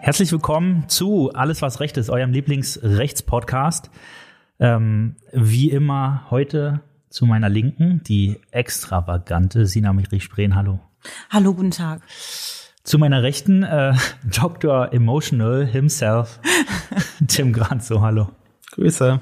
[0.00, 3.90] Herzlich willkommen zu Alles, was Recht ist, eurem Lieblingsrechtspodcast.
[4.60, 6.80] Ähm, wie immer heute
[7.10, 10.54] zu meiner Linken die extravagante Sina Mitrich-Spreen.
[10.54, 10.78] Hallo.
[11.30, 12.00] Hallo, guten Tag.
[12.84, 13.92] Zu meiner Rechten äh,
[14.24, 14.92] Dr.
[14.92, 16.40] Emotional himself,
[17.26, 18.00] Tim Granzo.
[18.00, 18.28] Hallo.
[18.70, 19.20] Grüße.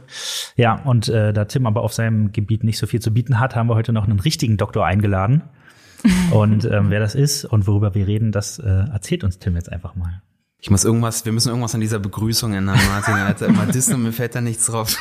[0.56, 3.56] Ja, und äh, da Tim aber auf seinem Gebiet nicht so viel zu bieten hat,
[3.56, 5.42] haben wir heute noch einen richtigen Doktor eingeladen.
[6.30, 9.72] Und ähm, wer das ist und worüber wir reden, das äh, erzählt uns Tim jetzt
[9.72, 10.22] einfach mal.
[10.66, 13.14] Ich muss irgendwas, wir müssen irgendwas an dieser Begrüßung ändern, Martin.
[13.14, 14.96] Er hat immer Disney mir fällt da nichts drauf.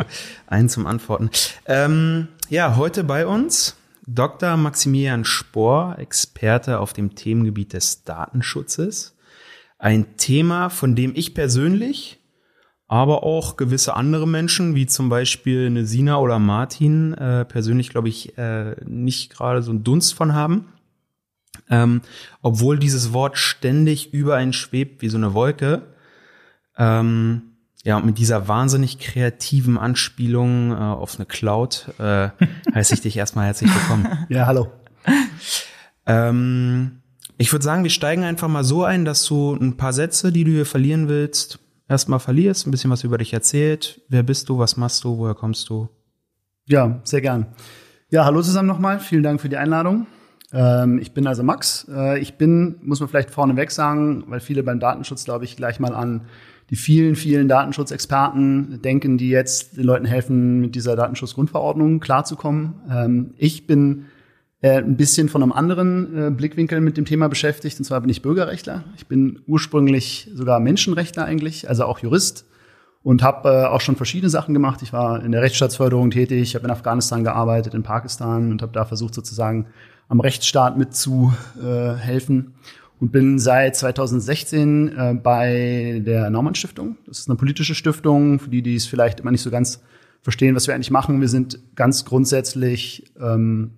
[0.46, 1.30] Ein zum Antworten.
[1.64, 4.58] Ähm, ja, heute bei uns Dr.
[4.58, 9.16] Maximilian Spohr, Experte auf dem Themengebiet des Datenschutzes.
[9.78, 12.20] Ein Thema, von dem ich persönlich,
[12.86, 18.10] aber auch gewisse andere Menschen, wie zum Beispiel eine Sina oder Martin, äh, persönlich, glaube
[18.10, 20.66] ich, äh, nicht gerade so einen Dunst von haben.
[21.70, 22.02] Ähm,
[22.42, 25.82] obwohl dieses Wort ständig über einen schwebt wie so eine Wolke.
[26.78, 27.42] Ähm,
[27.84, 32.30] ja, und mit dieser wahnsinnig kreativen Anspielung äh, auf eine Cloud äh,
[32.74, 34.08] heiße ich dich erstmal herzlich willkommen.
[34.28, 34.72] Ja, hallo.
[36.04, 37.02] Ähm,
[37.38, 40.44] ich würde sagen, wir steigen einfach mal so ein, dass du ein paar Sätze, die
[40.44, 44.00] du hier verlieren willst, erstmal verlierst, ein bisschen was über dich erzählt.
[44.08, 45.88] Wer bist du, was machst du, woher kommst du?
[46.64, 47.46] Ja, sehr gern.
[48.10, 48.98] Ja, hallo zusammen nochmal.
[48.98, 50.06] Vielen Dank für die Einladung.
[50.52, 51.86] Ähm, ich bin also Max.
[51.90, 55.80] Äh, ich bin, muss man vielleicht vorneweg sagen, weil viele beim Datenschutz, glaube ich, gleich
[55.80, 56.22] mal an
[56.70, 62.74] die vielen, vielen Datenschutzexperten denken, die jetzt den Leuten helfen, mit dieser Datenschutzgrundverordnung klarzukommen.
[62.90, 64.06] Ähm, ich bin
[64.62, 67.78] äh, ein bisschen von einem anderen äh, Blickwinkel mit dem Thema beschäftigt.
[67.78, 68.84] Und zwar bin ich Bürgerrechtler.
[68.96, 72.46] Ich bin ursprünglich sogar Menschenrechtler eigentlich, also auch Jurist
[73.02, 74.82] und habe auch schon verschiedene Sachen gemacht.
[74.82, 78.84] Ich war in der Rechtsstaatsförderung tätig, habe in Afghanistan gearbeitet, in Pakistan und habe da
[78.84, 79.66] versucht sozusagen
[80.08, 82.54] am Rechtsstaat mitzuhelfen
[83.00, 86.96] und bin seit 2016 äh, bei der Naumann Stiftung.
[87.06, 89.82] Das ist eine politische Stiftung, für die, die es vielleicht immer nicht so ganz
[90.22, 91.20] verstehen, was wir eigentlich machen.
[91.20, 93.72] Wir sind ganz grundsätzlich ähm,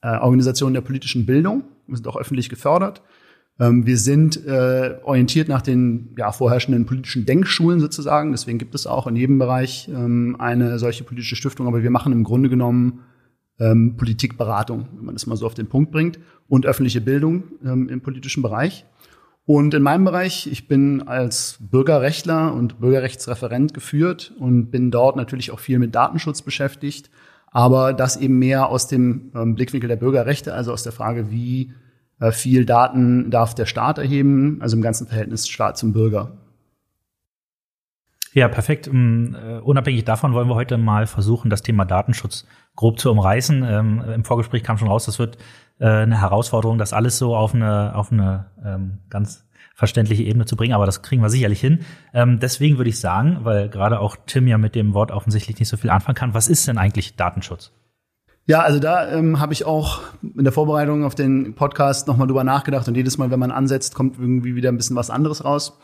[0.00, 1.64] äh, Organisation der politischen Bildung.
[1.86, 3.02] Wir sind auch öffentlich gefördert.
[3.58, 8.32] Ähm, wir sind äh, orientiert nach den ja, vorherrschenden politischen Denkschulen sozusagen.
[8.32, 11.66] Deswegen gibt es auch in jedem Bereich ähm, eine solche politische Stiftung.
[11.66, 13.00] Aber wir machen im Grunde genommen
[13.60, 17.88] ähm, Politikberatung, wenn man das mal so auf den Punkt bringt, und öffentliche Bildung ähm,
[17.88, 18.84] im politischen Bereich.
[19.46, 25.50] Und in meinem Bereich, ich bin als Bürgerrechtler und Bürgerrechtsreferent geführt und bin dort natürlich
[25.50, 27.10] auch viel mit Datenschutz beschäftigt,
[27.50, 31.72] aber das eben mehr aus dem ähm, Blickwinkel der Bürgerrechte, also aus der Frage, wie
[32.20, 36.32] äh, viel Daten darf der Staat erheben, also im ganzen Verhältnis Staat zum Bürger.
[38.32, 38.86] Ja, perfekt.
[38.86, 42.46] Um, uh, unabhängig davon wollen wir heute mal versuchen, das Thema Datenschutz
[42.76, 43.64] grob zu umreißen.
[43.68, 45.38] Ähm, Im Vorgespräch kam schon raus, das wird
[45.78, 50.56] äh, eine Herausforderung, das alles so auf eine, auf eine ähm, ganz verständliche Ebene zu
[50.56, 51.80] bringen, aber das kriegen wir sicherlich hin.
[52.12, 55.68] Ähm, deswegen würde ich sagen, weil gerade auch Tim ja mit dem Wort offensichtlich nicht
[55.68, 57.72] so viel anfangen kann, was ist denn eigentlich Datenschutz?
[58.46, 62.44] Ja, also da ähm, habe ich auch in der Vorbereitung auf den Podcast nochmal drüber
[62.44, 65.78] nachgedacht und jedes Mal, wenn man ansetzt, kommt irgendwie wieder ein bisschen was anderes raus.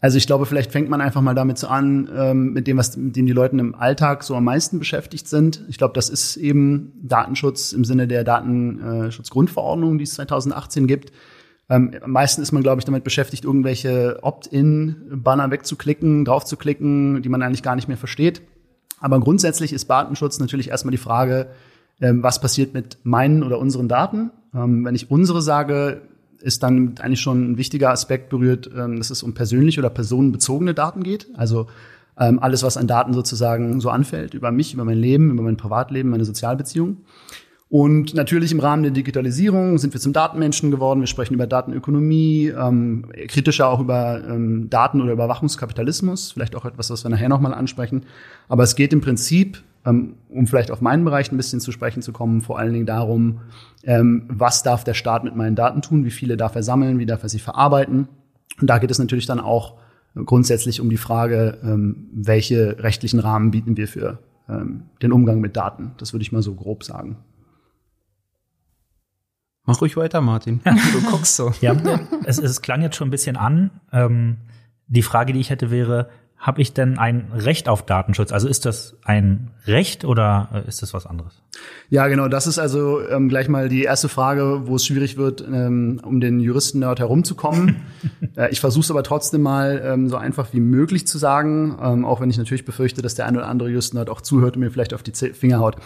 [0.00, 2.96] Also ich glaube, vielleicht fängt man einfach mal damit so an, ähm, mit dem, was
[2.96, 5.62] mit dem die Leute im Alltag so am meisten beschäftigt sind.
[5.68, 11.12] Ich glaube, das ist eben Datenschutz im Sinne der Datenschutzgrundverordnung, die es 2018 gibt.
[11.68, 17.42] Ähm, am meisten ist man, glaube ich, damit beschäftigt, irgendwelche Opt-in-Banner wegzuklicken, draufzuklicken, die man
[17.42, 18.40] eigentlich gar nicht mehr versteht.
[19.00, 21.48] Aber grundsätzlich ist Datenschutz natürlich erstmal die Frage,
[22.00, 24.30] ähm, was passiert mit meinen oder unseren Daten.
[24.54, 26.00] Ähm, wenn ich unsere sage,
[26.42, 30.74] ist dann eigentlich schon ein wichtiger Aspekt berührt, ähm, dass es um persönliche oder personenbezogene
[30.74, 31.28] Daten geht.
[31.34, 31.66] Also
[32.18, 35.56] ähm, alles, was an Daten sozusagen so anfällt, über mich, über mein Leben, über mein
[35.56, 36.98] Privatleben, meine Sozialbeziehungen.
[37.70, 40.98] Und natürlich im Rahmen der Digitalisierung sind wir zum Datenmenschen geworden.
[40.98, 46.90] Wir sprechen über Datenökonomie, ähm, kritischer auch über ähm, Daten- oder Überwachungskapitalismus, vielleicht auch etwas,
[46.90, 48.06] was wir nachher nochmal ansprechen.
[48.48, 52.12] Aber es geht im Prinzip um vielleicht auf meinen Bereich ein bisschen zu sprechen zu
[52.12, 53.40] kommen, vor allen Dingen darum,
[53.84, 57.06] ähm, was darf der Staat mit meinen Daten tun, wie viele darf er sammeln, wie
[57.06, 58.08] darf er sie verarbeiten.
[58.60, 59.78] Und da geht es natürlich dann auch
[60.14, 64.18] grundsätzlich um die Frage, ähm, welche rechtlichen Rahmen bieten wir für
[65.00, 65.92] den Umgang mit Daten.
[65.98, 67.18] Das würde ich mal so grob sagen.
[69.64, 70.60] Mach ruhig weiter, Martin.
[70.64, 71.52] Du guckst so.
[71.60, 71.76] Ja,
[72.24, 73.70] es, es klang jetzt schon ein bisschen an.
[73.92, 74.38] Ähm,
[74.88, 76.08] die Frage, die ich hätte, wäre,
[76.40, 78.32] habe ich denn ein Recht auf Datenschutz?
[78.32, 81.34] Also ist das ein Recht oder äh, ist das was anderes?
[81.90, 82.28] Ja, genau.
[82.28, 86.18] Das ist also ähm, gleich mal die erste Frage, wo es schwierig wird, ähm, um
[86.18, 87.82] den Juristen dort herumzukommen.
[88.36, 92.06] äh, ich versuche es aber trotzdem mal ähm, so einfach wie möglich zu sagen, ähm,
[92.06, 94.60] auch wenn ich natürlich befürchte, dass der eine oder andere Juristen dort auch zuhört und
[94.62, 95.76] mir vielleicht auf die Finger haut.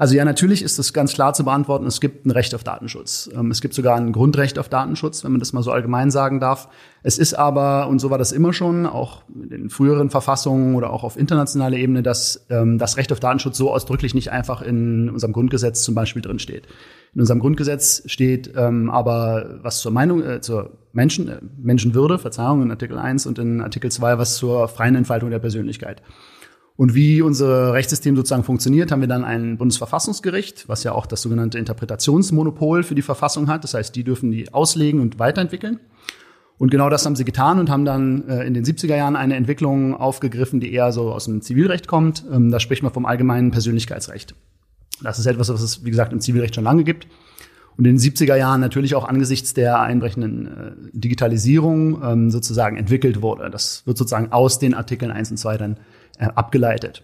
[0.00, 1.84] Also ja, natürlich ist das ganz klar zu beantworten.
[1.84, 3.28] Es gibt ein Recht auf Datenschutz.
[3.34, 6.40] Ähm, es gibt sogar ein Grundrecht auf Datenschutz, wenn man das mal so allgemein sagen
[6.40, 6.68] darf.
[7.02, 11.04] Es ist aber, und so war das immer schon, auch in früheren Verfassungen oder auch
[11.04, 15.34] auf internationaler Ebene, dass ähm, das Recht auf Datenschutz so ausdrücklich nicht einfach in unserem
[15.34, 16.66] Grundgesetz zum Beispiel drin steht.
[17.12, 22.62] In unserem Grundgesetz steht ähm, aber was zur Meinung, äh, zur Menschen, äh, Menschenwürde, Verzeihung
[22.62, 26.00] in Artikel 1 und in Artikel 2 was zur freien Entfaltung der Persönlichkeit.
[26.80, 31.20] Und wie unser Rechtssystem sozusagen funktioniert, haben wir dann ein Bundesverfassungsgericht, was ja auch das
[31.20, 33.64] sogenannte Interpretationsmonopol für die Verfassung hat.
[33.64, 35.78] Das heißt, die dürfen die auslegen und weiterentwickeln.
[36.56, 39.36] Und genau das haben sie getan und haben dann äh, in den 70er Jahren eine
[39.36, 42.24] Entwicklung aufgegriffen, die eher so aus dem Zivilrecht kommt.
[42.32, 44.34] Ähm, da spricht man vom allgemeinen Persönlichkeitsrecht.
[45.02, 47.06] Das ist etwas, was es, wie gesagt, im Zivilrecht schon lange gibt.
[47.76, 53.20] Und in den 70er Jahren natürlich auch angesichts der einbrechenden äh, Digitalisierung ähm, sozusagen entwickelt
[53.20, 53.50] wurde.
[53.50, 55.76] Das wird sozusagen aus den Artikeln 1 und 2 dann
[56.20, 57.02] äh, abgeleitet.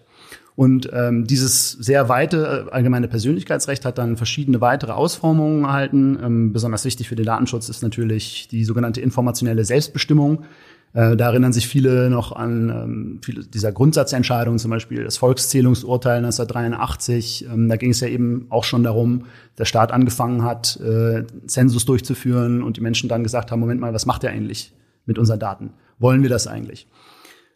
[0.55, 6.17] Und ähm, dieses sehr weite äh, allgemeine Persönlichkeitsrecht hat dann verschiedene weitere Ausformungen erhalten.
[6.23, 10.45] Ähm, besonders wichtig für den Datenschutz ist natürlich die sogenannte informationelle Selbstbestimmung.
[10.93, 16.17] Äh, da erinnern sich viele noch an ähm, viele dieser Grundsatzentscheidungen, zum Beispiel das Volkszählungsurteil
[16.17, 17.45] 1983.
[17.53, 19.25] Ähm, da ging es ja eben auch schon darum,
[19.59, 23.93] der Staat angefangen hat, äh, Zensus durchzuführen und die Menschen dann gesagt haben, Moment mal,
[23.93, 24.73] was macht er eigentlich
[25.05, 25.69] mit unseren Daten?
[25.99, 26.87] Wollen wir das eigentlich?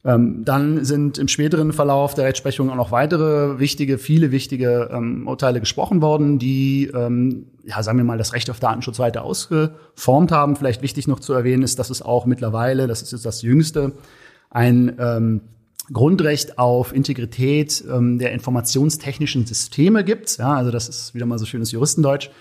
[0.03, 5.27] Ähm, dann sind im späteren Verlauf der Rechtsprechung auch noch weitere wichtige, viele wichtige ähm,
[5.27, 10.31] Urteile gesprochen worden, die, ähm, ja, sagen wir mal, das Recht auf Datenschutz weiter ausgeformt
[10.31, 10.56] haben.
[10.56, 13.94] Vielleicht wichtig noch zu erwähnen ist, dass es auch mittlerweile, das ist jetzt das Jüngste,
[14.50, 15.42] ein ähm,
[15.94, 20.38] Grundrecht auf Integrität ähm, der informationstechnischen Systeme gibt.
[20.38, 22.31] Ja, also das ist wieder mal so schönes Juristendeutsch.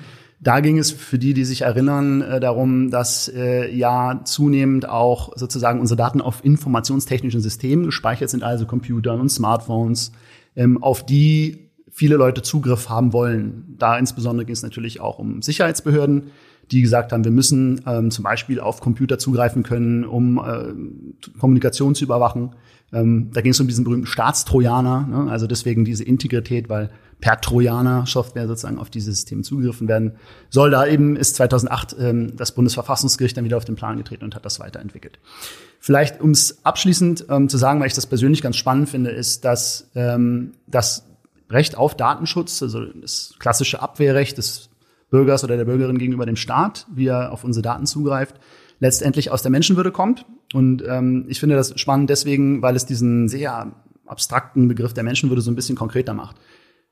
[0.42, 5.36] Da ging es für die, die sich erinnern, äh, darum, dass äh, ja zunehmend auch
[5.36, 10.12] sozusagen unsere Daten auf informationstechnischen Systemen gespeichert sind, also Computern und Smartphones,
[10.56, 13.74] ähm, auf die viele Leute Zugriff haben wollen.
[13.78, 16.30] Da insbesondere ging es natürlich auch um Sicherheitsbehörden,
[16.70, 21.94] die gesagt haben, wir müssen ähm, zum Beispiel auf Computer zugreifen können, um äh, Kommunikation
[21.94, 22.54] zu überwachen.
[22.92, 25.30] Ähm, da ging es um diesen berühmten Staatstrojaner, ne?
[25.30, 26.90] also deswegen diese Integrität, weil
[27.20, 30.12] per Trojaner Software sozusagen auf diese Systeme zugegriffen werden
[30.48, 30.70] soll.
[30.70, 34.44] Da eben ist 2008 ähm, das Bundesverfassungsgericht dann wieder auf den Plan getreten und hat
[34.44, 35.18] das weiterentwickelt.
[35.78, 39.44] Vielleicht, um es abschließend ähm, zu sagen, weil ich das persönlich ganz spannend finde, ist,
[39.44, 41.04] dass ähm, das
[41.50, 44.69] Recht auf Datenschutz, also das klassische Abwehrrecht des
[45.10, 48.36] Bürgers oder der Bürgerin gegenüber dem Staat, wie er auf unsere Daten zugreift,
[48.78, 50.24] letztendlich aus der Menschenwürde kommt.
[50.54, 53.72] Und ähm, ich finde das spannend deswegen, weil es diesen sehr
[54.06, 56.36] abstrakten Begriff der Menschenwürde so ein bisschen konkreter macht.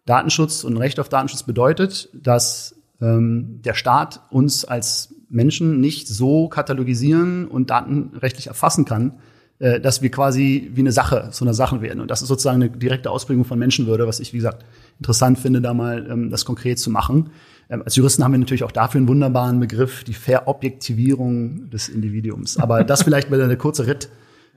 [0.04, 6.48] Datenschutz und Recht auf Datenschutz bedeutet, dass ähm, der Staat uns als Menschen nicht so
[6.48, 9.18] katalogisieren und datenrechtlich erfassen kann,
[9.58, 12.00] äh, dass wir quasi wie eine Sache, so eine Sache werden.
[12.00, 14.64] Und das ist sozusagen eine direkte Ausprägung von Menschenwürde, was ich, wie gesagt,
[14.98, 17.30] interessant finde, da mal ähm, das konkret zu machen.
[17.70, 22.58] Ähm, als Juristen haben wir natürlich auch dafür einen wunderbaren Begriff, die Verobjektivierung des Individuums.
[22.58, 24.08] Aber das vielleicht mal eine kurze Ritt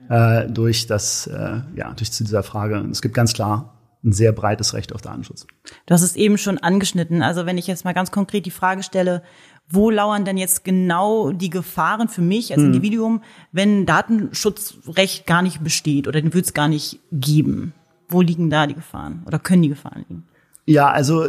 [0.08, 2.76] äh, durch das, äh, ja, durch zu dieser Frage.
[2.90, 5.46] Es gibt ganz klar ein sehr breites Recht auf Datenschutz.
[5.86, 7.22] Du hast es eben schon angeschnitten.
[7.22, 9.22] Also wenn ich jetzt mal ganz konkret die Frage stelle,
[9.68, 12.68] wo lauern denn jetzt genau die Gefahren für mich als hm.
[12.68, 17.72] Individuum, wenn Datenschutzrecht gar nicht besteht oder den wird es gar nicht geben?
[18.08, 20.24] Wo liegen da die Gefahren oder können die Gefahren liegen?
[20.66, 21.26] Ja, also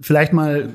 [0.00, 0.70] vielleicht mal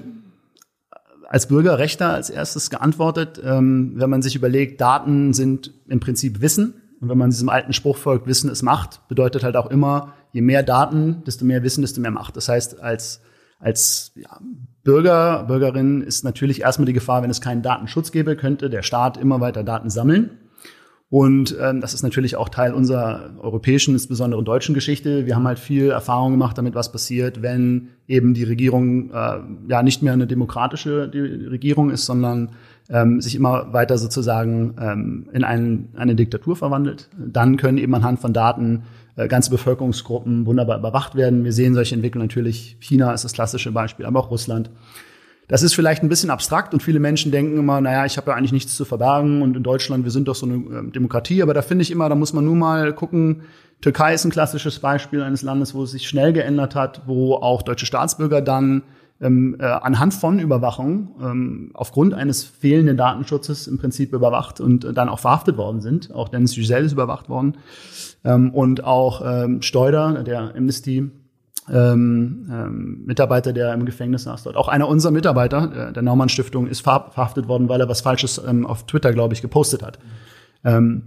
[1.29, 6.73] als Bürgerrechter als erstes geantwortet, ähm, wenn man sich überlegt, Daten sind im Prinzip Wissen.
[6.99, 10.41] Und wenn man diesem alten Spruch folgt, Wissen ist Macht, bedeutet halt auch immer, je
[10.41, 12.35] mehr Daten, desto mehr Wissen, desto mehr Macht.
[12.35, 13.21] Das heißt, als,
[13.59, 14.39] als ja,
[14.83, 19.15] Bürger, Bürgerin ist natürlich erstmal die Gefahr, wenn es keinen Datenschutz gäbe, könnte der Staat
[19.15, 20.31] immer weiter Daten sammeln.
[21.11, 25.25] Und ähm, das ist natürlich auch Teil unserer europäischen, insbesondere deutschen Geschichte.
[25.25, 29.81] Wir haben halt viel Erfahrung gemacht damit, was passiert, wenn eben die Regierung äh, ja
[29.81, 32.51] nicht mehr eine demokratische Regierung ist, sondern
[32.89, 37.09] ähm, sich immer weiter sozusagen ähm, in ein, eine Diktatur verwandelt.
[37.17, 38.83] Dann können eben anhand von Daten
[39.15, 41.43] äh, ganze Bevölkerungsgruppen wunderbar überwacht werden.
[41.43, 42.77] Wir sehen solche Entwicklungen natürlich.
[42.81, 44.69] China ist das klassische Beispiel, aber auch Russland.
[45.49, 48.37] Das ist vielleicht ein bisschen abstrakt und viele Menschen denken immer, naja, ich habe ja
[48.37, 51.55] eigentlich nichts zu verbergen und in Deutschland, wir sind doch so eine ähm, Demokratie, aber
[51.55, 53.41] da finde ich immer, da muss man nur mal gucken,
[53.81, 57.63] Türkei ist ein klassisches Beispiel eines Landes, wo es sich schnell geändert hat, wo auch
[57.63, 58.83] deutsche Staatsbürger dann
[59.21, 64.93] ähm, äh, anhand von Überwachung ähm, aufgrund eines fehlenden Datenschutzes im Prinzip überwacht und äh,
[64.93, 66.13] dann auch verhaftet worden sind.
[66.13, 67.57] Auch Dennis Yücel ist überwacht worden.
[68.23, 71.09] Ähm, und auch ähm, Steuder, der Amnesty
[71.71, 74.55] ähm, ähm, Mitarbeiter, der im Gefängnis saß dort.
[74.55, 78.41] Auch einer unserer Mitarbeiter der, der Naumann Stiftung ist verhaftet worden, weil er was Falsches
[78.45, 79.99] ähm, auf Twitter, glaube ich, gepostet hat.
[80.63, 81.03] Ähm,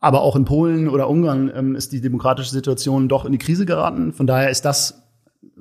[0.00, 3.64] aber auch in Polen oder Ungarn ähm, ist die demokratische Situation doch in die Krise
[3.64, 4.12] geraten.
[4.12, 5.02] Von daher ist das,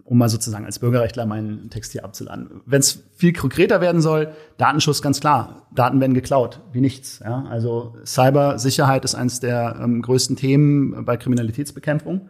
[0.03, 2.62] um mal sozusagen als Bürgerrechtler meinen Text hier abzuladen.
[2.65, 5.68] Wenn es viel konkreter werden soll, Datenschutz ganz klar.
[5.74, 7.20] Daten werden geklaut, wie nichts.
[7.24, 7.46] Ja?
[7.50, 12.30] Also Cybersicherheit ist eines der ähm, größten Themen bei Kriminalitätsbekämpfung.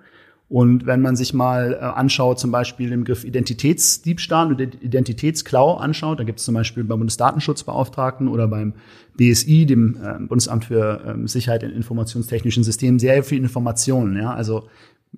[0.53, 6.19] Und wenn man sich mal äh, anschaut, zum Beispiel den Begriff Identitätsdiebstahl oder Identitätsklau anschaut,
[6.19, 8.73] da gibt es zum Beispiel beim Bundesdatenschutzbeauftragten oder beim
[9.17, 14.15] BSI, dem äh, Bundesamt für ähm, Sicherheit in informationstechnischen Systemen, sehr viel Informationen.
[14.15, 14.35] Ja?
[14.35, 14.67] Also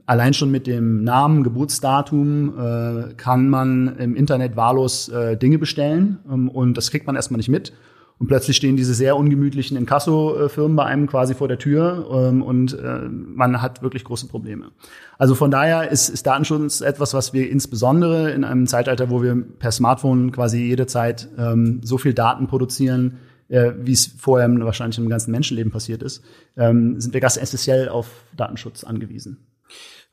[0.06, 6.20] allein schon mit dem Namen, Geburtsdatum äh, kann man im Internet wahllos äh, Dinge bestellen
[6.32, 7.74] ähm, und das kriegt man erstmal nicht mit.
[8.18, 12.74] Und plötzlich stehen diese sehr ungemütlichen Inkasso-Firmen bei einem quasi vor der Tür ähm, und
[12.74, 14.72] äh, man hat wirklich große Probleme.
[15.18, 19.36] Also von daher ist, ist Datenschutz etwas, was wir insbesondere in einem Zeitalter, wo wir
[19.36, 23.18] per Smartphone quasi jederzeit ähm, so viel Daten produzieren,
[23.50, 26.24] äh, wie es vorher wahrscheinlich im ganzen Menschenleben passiert ist,
[26.56, 29.46] ähm, sind wir ganz essentiell auf Datenschutz angewiesen.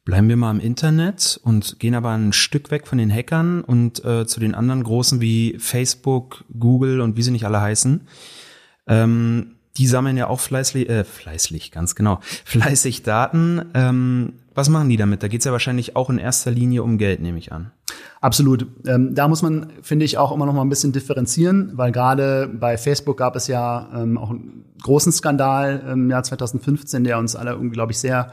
[0.04, 4.04] Bleiben wir mal im Internet und gehen aber ein Stück weg von den Hackern und
[4.04, 8.00] äh, zu den anderen großen wie Facebook, Google und wie sie nicht alle heißen.
[8.88, 13.64] Ähm, die sammeln ja auch fleißig, äh, fleißig, ganz genau, fleißig Daten.
[13.74, 15.22] Ähm, was machen die damit?
[15.22, 17.70] Da geht's ja wahrscheinlich auch in erster Linie um Geld, nehme ich an.
[18.20, 18.66] Absolut.
[18.86, 22.48] Ähm, da muss man, finde ich, auch immer noch mal ein bisschen differenzieren, weil gerade
[22.52, 27.36] bei Facebook gab es ja ähm, auch einen großen Skandal im Jahr 2015, der uns
[27.36, 28.32] alle irgendwie, glaube ich, sehr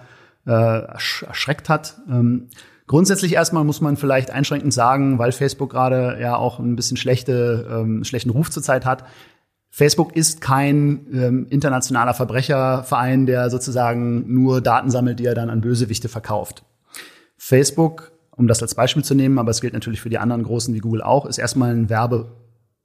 [0.49, 2.01] äh, erschreckt hat.
[2.09, 2.47] Ähm,
[2.87, 7.67] grundsätzlich erstmal muss man vielleicht einschränkend sagen, weil Facebook gerade ja auch ein bisschen schlechte,
[7.71, 9.05] ähm, schlechten Ruf zurzeit hat.
[9.69, 15.61] Facebook ist kein ähm, internationaler Verbrecherverein, der sozusagen nur Daten sammelt, die er dann an
[15.61, 16.63] Bösewichte verkauft.
[17.37, 20.73] Facebook, um das als Beispiel zu nehmen, aber es gilt natürlich für die anderen großen
[20.73, 22.31] wie Google auch, ist erstmal ein Werbe,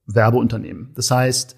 [0.05, 0.93] Werbeunternehmen.
[0.95, 1.57] Das heißt,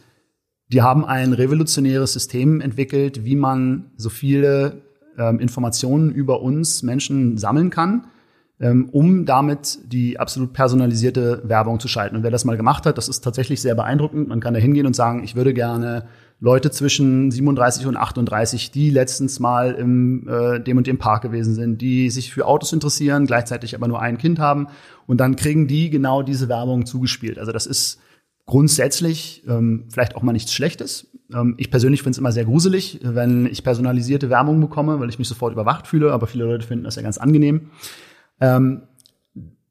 [0.68, 4.85] die haben ein revolutionäres System entwickelt, wie man so viele
[5.18, 8.06] ähm, Informationen über uns Menschen sammeln kann,
[8.58, 12.16] ähm, um damit die absolut personalisierte Werbung zu schalten.
[12.16, 14.28] Und wer das mal gemacht hat, das ist tatsächlich sehr beeindruckend.
[14.28, 16.06] Man kann da hingehen und sagen, ich würde gerne
[16.38, 21.54] Leute zwischen 37 und 38, die letztens mal im äh, dem und dem Park gewesen
[21.54, 24.68] sind, die sich für Autos interessieren, gleichzeitig aber nur ein Kind haben.
[25.06, 27.38] Und dann kriegen die genau diese Werbung zugespielt.
[27.38, 28.00] Also das ist
[28.46, 31.08] grundsätzlich ähm, vielleicht auch mal nichts Schlechtes.
[31.34, 35.18] Ähm, ich persönlich finde es immer sehr gruselig, wenn ich personalisierte Werbung bekomme, weil ich
[35.18, 37.70] mich sofort überwacht fühle, aber viele Leute finden das ja ganz angenehm.
[38.40, 38.82] Ähm,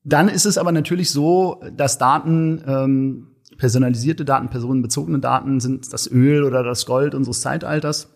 [0.03, 3.27] dann ist es aber natürlich so, dass Daten, ähm,
[3.57, 8.15] personalisierte Daten, personenbezogene Daten sind das Öl oder das Gold unseres Zeitalters.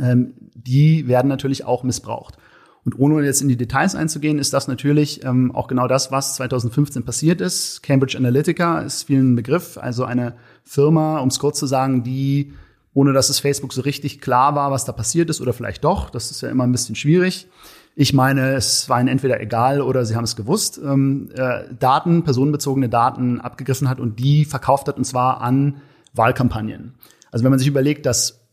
[0.00, 2.38] Ähm, die werden natürlich auch missbraucht.
[2.86, 6.36] Und ohne jetzt in die Details einzugehen, ist das natürlich ähm, auch genau das, was
[6.36, 7.82] 2015 passiert ist.
[7.82, 12.52] Cambridge Analytica ist vielen Begriff, also eine Firma, um es kurz zu sagen, die,
[12.94, 16.10] ohne dass es Facebook so richtig klar war, was da passiert ist, oder vielleicht doch,
[16.10, 17.48] das ist ja immer ein bisschen schwierig.
[17.96, 22.22] Ich meine, es war ihnen entweder egal oder sie haben es gewusst, ähm, äh, Daten,
[22.22, 25.78] personenbezogene Daten abgegriffen hat und die verkauft hat, und zwar an
[26.14, 26.94] Wahlkampagnen.
[27.32, 28.46] Also wenn man sich überlegt, dass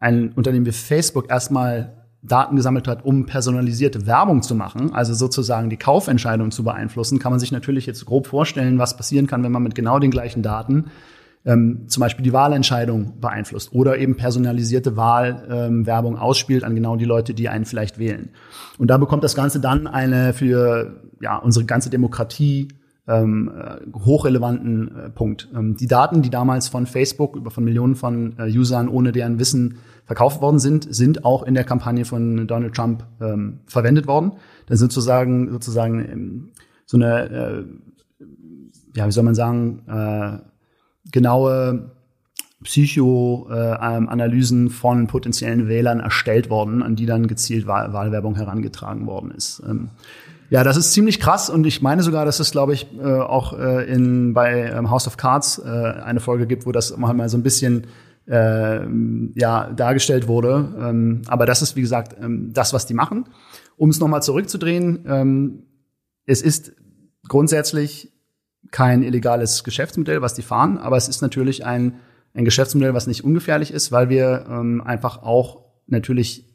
[0.00, 5.68] ein Unternehmen wie Facebook erstmal Daten gesammelt hat, um personalisierte Werbung zu machen, also sozusagen
[5.70, 9.52] die Kaufentscheidung zu beeinflussen, kann man sich natürlich jetzt grob vorstellen, was passieren kann, wenn
[9.52, 10.86] man mit genau den gleichen Daten
[11.44, 17.04] ähm, zum Beispiel die Wahlentscheidung beeinflusst oder eben personalisierte Wahlwerbung ähm, ausspielt an genau die
[17.04, 18.30] Leute, die einen vielleicht wählen.
[18.78, 22.68] Und da bekommt das Ganze dann eine für ja, unsere ganze Demokratie
[23.06, 25.48] ähm, äh, hochrelevanten äh, Punkt.
[25.54, 29.38] Ähm, die Daten, die damals von Facebook über von Millionen von äh, Usern ohne deren
[29.38, 34.32] Wissen verkauft worden sind, sind auch in der Kampagne von Donald Trump ähm, verwendet worden.
[34.66, 36.50] Das sind sozusagen sozusagen ähm,
[36.86, 37.64] so eine, äh,
[38.94, 40.38] ja, wie soll man sagen, äh,
[41.10, 41.90] genaue
[42.62, 49.30] Psychoanalysen äh, von potenziellen Wählern erstellt worden, an die dann gezielt Wahl Wahlwerbung herangetragen worden
[49.30, 49.62] ist.
[49.68, 49.90] Ähm,
[50.54, 53.58] ja, das ist ziemlich krass und ich meine sogar, dass es, glaube ich, äh, auch
[53.58, 57.36] äh, in bei ähm, House of Cards äh, eine Folge gibt, wo das mal so
[57.36, 57.88] ein bisschen
[58.28, 58.86] äh,
[59.34, 60.72] ja, dargestellt wurde.
[60.78, 63.24] Ähm, aber das ist, wie gesagt, ähm, das, was die machen.
[63.76, 65.66] Um es nochmal zurückzudrehen,
[66.24, 66.74] es ist
[67.26, 68.12] grundsätzlich
[68.70, 71.94] kein illegales Geschäftsmodell, was die fahren, aber es ist natürlich ein,
[72.32, 74.48] ein Geschäftsmodell, was nicht ungefährlich ist, weil wir
[74.84, 76.53] einfach auch natürlich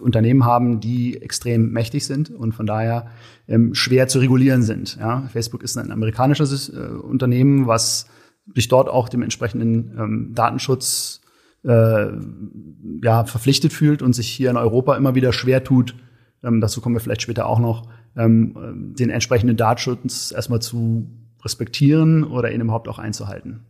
[0.00, 3.06] Unternehmen haben, die extrem mächtig sind und von daher
[3.48, 4.96] ähm, schwer zu regulieren sind.
[4.96, 5.22] Ja?
[5.32, 8.06] Facebook ist ein amerikanisches äh, Unternehmen, was
[8.54, 11.22] sich dort auch dem entsprechenden ähm, Datenschutz
[11.64, 12.08] äh,
[13.02, 15.94] ja, verpflichtet fühlt und sich hier in Europa immer wieder schwer tut,
[16.42, 21.08] ähm, dazu kommen wir vielleicht später auch noch, ähm, den entsprechenden Datenschutz erstmal zu
[21.42, 23.64] respektieren oder ihn überhaupt auch einzuhalten.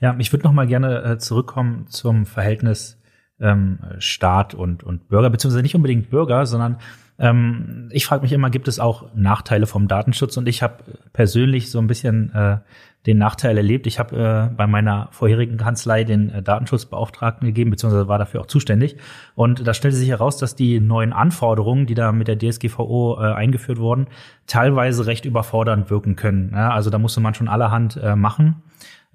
[0.00, 2.98] Ja, ich würde noch mal gerne äh, zurückkommen zum Verhältnis
[3.40, 6.78] ähm, Staat und, und Bürger, beziehungsweise nicht unbedingt Bürger, sondern
[7.18, 10.36] ähm, ich frage mich immer, gibt es auch Nachteile vom Datenschutz?
[10.36, 12.58] Und ich habe persönlich so ein bisschen äh,
[13.06, 13.86] den Nachteil erlebt.
[13.86, 18.46] Ich habe äh, bei meiner vorherigen Kanzlei den äh, Datenschutzbeauftragten gegeben, beziehungsweise war dafür auch
[18.46, 18.96] zuständig.
[19.34, 23.32] Und da stellte sich heraus, dass die neuen Anforderungen, die da mit der DSGVO äh,
[23.32, 24.08] eingeführt wurden,
[24.46, 26.50] teilweise recht überfordernd wirken können.
[26.52, 28.62] Ja, also da musste man schon allerhand äh, machen.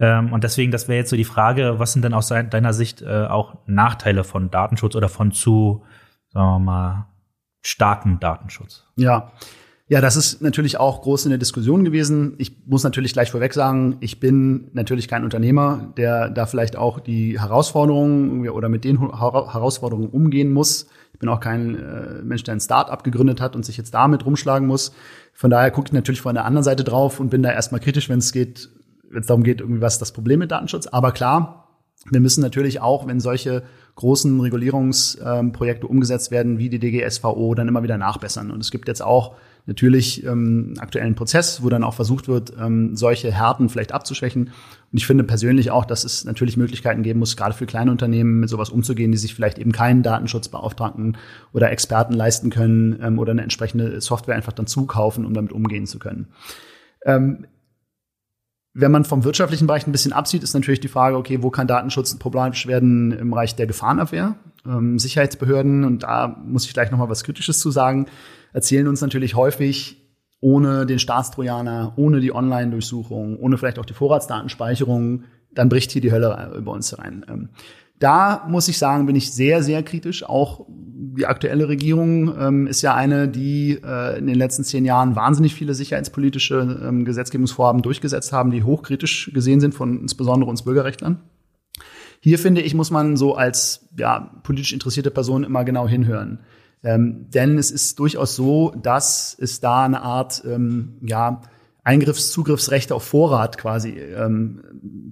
[0.01, 3.03] Ähm, und deswegen, das wäre jetzt so die Frage, was sind denn aus deiner Sicht
[3.03, 5.83] äh, auch Nachteile von Datenschutz oder von zu,
[6.33, 7.07] sagen wir mal,
[7.61, 8.83] starkem Datenschutz?
[8.95, 9.31] Ja.
[9.87, 12.35] Ja, das ist natürlich auch groß in der Diskussion gewesen.
[12.37, 17.01] Ich muss natürlich gleich vorweg sagen, ich bin natürlich kein Unternehmer, der da vielleicht auch
[17.01, 20.87] die Herausforderungen oder mit den Herausforderungen umgehen muss.
[21.11, 24.25] Ich bin auch kein äh, Mensch, der ein Start-up gegründet hat und sich jetzt damit
[24.25, 24.93] rumschlagen muss.
[25.33, 28.07] Von daher gucke ich natürlich von der anderen Seite drauf und bin da erstmal kritisch,
[28.07, 28.69] wenn es geht,
[29.11, 30.87] wenn es darum geht, irgendwie was das Problem mit Datenschutz.
[30.87, 31.67] Aber klar,
[32.09, 33.63] wir müssen natürlich auch, wenn solche
[33.95, 38.49] großen Regulierungsprojekte ähm, umgesetzt werden, wie die DGSVO, dann immer wieder nachbessern.
[38.49, 39.35] Und es gibt jetzt auch
[39.67, 44.45] natürlich ähm, aktuellen Prozess, wo dann auch versucht wird, ähm, solche Härten vielleicht abzuschwächen.
[44.45, 48.39] Und ich finde persönlich auch, dass es natürlich Möglichkeiten geben muss, gerade für kleine Unternehmen
[48.39, 51.17] mit sowas umzugehen, die sich vielleicht eben keinen Datenschutzbeauftragten
[51.53, 55.85] oder Experten leisten können ähm, oder eine entsprechende Software einfach dann zukaufen, um damit umgehen
[55.85, 56.29] zu können.
[57.05, 57.45] Ähm,
[58.73, 61.67] wenn man vom wirtschaftlichen Bereich ein bisschen absieht, ist natürlich die Frage, okay, wo kann
[61.67, 64.35] Datenschutz problematisch werden im Bereich der Gefahrenabwehr?
[64.65, 68.07] Ähm, Sicherheitsbehörden, und da muss ich gleich noch mal was Kritisches zu sagen,
[68.53, 69.97] erzählen uns natürlich häufig,
[70.39, 76.11] ohne den Staatstrojaner, ohne die Online-Durchsuchung, ohne vielleicht auch die Vorratsdatenspeicherung, dann bricht hier die
[76.11, 77.25] Hölle über uns herein.
[77.29, 77.49] Ähm,
[78.01, 80.23] da muss ich sagen, bin ich sehr, sehr kritisch.
[80.23, 85.15] Auch die aktuelle Regierung ähm, ist ja eine, die äh, in den letzten zehn Jahren
[85.15, 91.19] wahnsinnig viele sicherheitspolitische ähm, Gesetzgebungsvorhaben durchgesetzt haben, die hochkritisch gesehen sind von insbesondere uns Bürgerrechtlern.
[92.21, 96.39] Hier finde ich, muss man so als ja, politisch interessierte Person immer genau hinhören.
[96.83, 101.41] Ähm, denn es ist durchaus so, dass es da eine Art ähm, ja,
[101.83, 104.61] Eingriffs-, Zugriffsrechte auf Vorrat quasi ähm,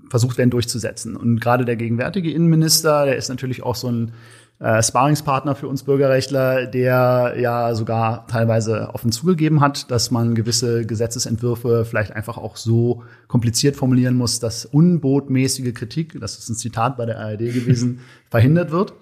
[0.10, 1.16] versucht werden durchzusetzen.
[1.16, 4.12] Und gerade der gegenwärtige Innenminister, der ist natürlich auch so ein
[4.60, 10.86] äh, Sparingspartner für uns Bürgerrechtler, der ja sogar teilweise offen zugegeben hat, dass man gewisse
[10.86, 16.98] Gesetzesentwürfe vielleicht einfach auch so kompliziert formulieren muss, dass unbotmäßige Kritik, das ist ein Zitat
[16.98, 18.94] bei der ARD gewesen, verhindert wird.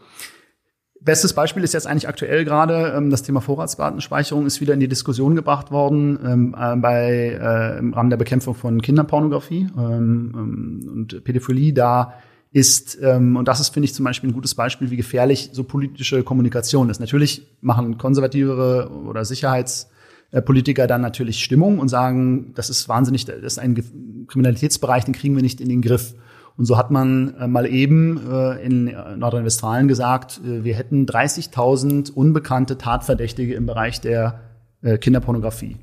[1.07, 4.89] Bestes Beispiel ist jetzt eigentlich aktuell gerade, ähm, das Thema Vorratsdatenspeicherung ist wieder in die
[4.89, 10.89] Diskussion gebracht worden ähm, äh, bei, äh, im Rahmen der Bekämpfung von Kinderpornografie ähm, ähm,
[10.91, 11.71] und Pädophilie.
[11.71, 12.13] Da
[12.51, 15.63] ist, ähm, und das ist, finde ich, zum Beispiel ein gutes Beispiel, wie gefährlich so
[15.63, 16.99] politische Kommunikation ist.
[16.99, 23.59] Natürlich machen konservativere oder Sicherheitspolitiker dann natürlich Stimmung und sagen, das ist wahnsinnig, das ist
[23.59, 26.15] ein Kriminalitätsbereich, den kriegen wir nicht in den Griff.
[26.57, 28.85] Und so hat man äh, mal eben äh, in
[29.17, 34.39] Nordrhein-Westfalen gesagt, äh, wir hätten 30.000 unbekannte Tatverdächtige im Bereich der
[34.81, 35.77] äh, Kinderpornografie.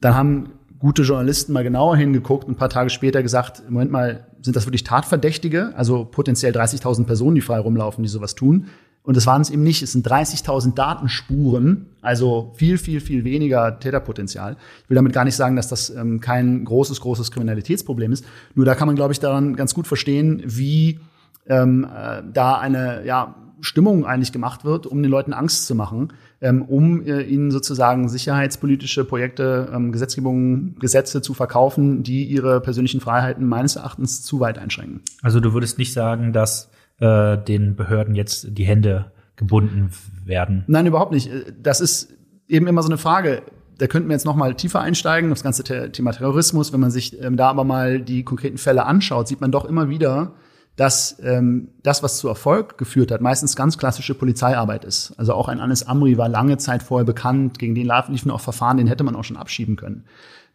[0.00, 4.26] Dann haben gute Journalisten mal genauer hingeguckt und ein paar Tage später gesagt, Moment mal,
[4.40, 5.72] sind das wirklich Tatverdächtige?
[5.76, 8.68] Also potenziell 30.000 Personen, die frei rumlaufen, die sowas tun.
[9.02, 9.82] Und das waren es eben nicht.
[9.82, 14.56] Es sind 30.000 Datenspuren, also viel, viel, viel weniger Täterpotenzial.
[14.84, 18.24] Ich will damit gar nicht sagen, dass das ähm, kein großes, großes Kriminalitätsproblem ist.
[18.54, 21.00] Nur da kann man, glaube ich, daran ganz gut verstehen, wie
[21.46, 26.12] ähm, äh, da eine ja, Stimmung eigentlich gemacht wird, um den Leuten Angst zu machen,
[26.40, 33.00] ähm, um äh, ihnen sozusagen sicherheitspolitische Projekte, ähm, Gesetzgebungen, Gesetze zu verkaufen, die ihre persönlichen
[33.00, 35.02] Freiheiten meines Erachtens zu weit einschränken.
[35.22, 39.90] Also du würdest nicht sagen, dass äh, den Behörden jetzt die Hände gebunden
[40.24, 40.64] werden?
[40.66, 41.30] Nein, überhaupt nicht.
[41.60, 42.14] Das ist
[42.48, 43.42] eben immer so eine Frage.
[43.78, 46.72] Da könnten wir jetzt noch mal tiefer einsteigen, das ganze Thema Terrorismus.
[46.72, 49.88] Wenn man sich ähm, da aber mal die konkreten Fälle anschaut, sieht man doch immer
[49.88, 50.34] wieder,
[50.76, 55.12] dass ähm, das, was zu Erfolg geführt hat, meistens ganz klassische Polizeiarbeit ist.
[55.18, 58.76] Also auch ein Anis Amri war lange Zeit vorher bekannt, gegen den liefen auch Verfahren,
[58.76, 60.04] den hätte man auch schon abschieben können.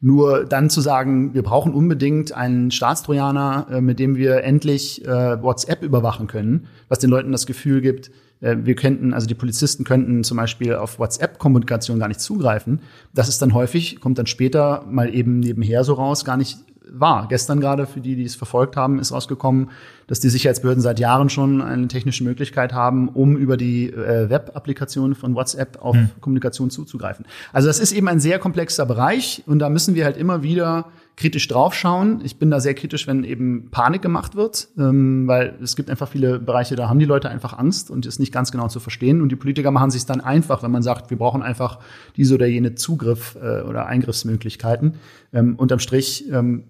[0.05, 5.41] Nur dann zu sagen, wir brauchen unbedingt einen Staatstrojaner, äh, mit dem wir endlich äh,
[5.41, 9.83] WhatsApp überwachen können, was den Leuten das Gefühl gibt, äh, wir könnten, also die Polizisten
[9.83, 12.81] könnten zum Beispiel auf WhatsApp-Kommunikation gar nicht zugreifen.
[13.15, 16.59] Das ist dann häufig, kommt dann später mal eben nebenher so raus, gar nicht
[16.91, 17.27] wahr.
[17.29, 19.69] Gestern gerade, für die, die es verfolgt haben, ist rausgekommen,
[20.07, 25.15] dass die Sicherheitsbehörden seit Jahren schon eine technische Möglichkeit haben, um über die äh, Web-Applikation
[25.15, 26.09] von WhatsApp auf hm.
[26.21, 27.25] Kommunikation zuzugreifen.
[27.53, 30.85] Also das ist eben ein sehr komplexer Bereich und da müssen wir halt immer wieder
[31.17, 32.21] kritisch draufschauen.
[32.23, 36.09] Ich bin da sehr kritisch, wenn eben Panik gemacht wird, ähm, weil es gibt einfach
[36.09, 39.21] viele Bereiche, da haben die Leute einfach Angst und ist nicht ganz genau zu verstehen.
[39.21, 41.79] Und die Politiker machen sich dann einfach, wenn man sagt, wir brauchen einfach
[42.17, 44.95] diese oder jene Zugriff äh, oder Eingriffsmöglichkeiten.
[45.31, 46.65] Ähm, unterm Strich ähm,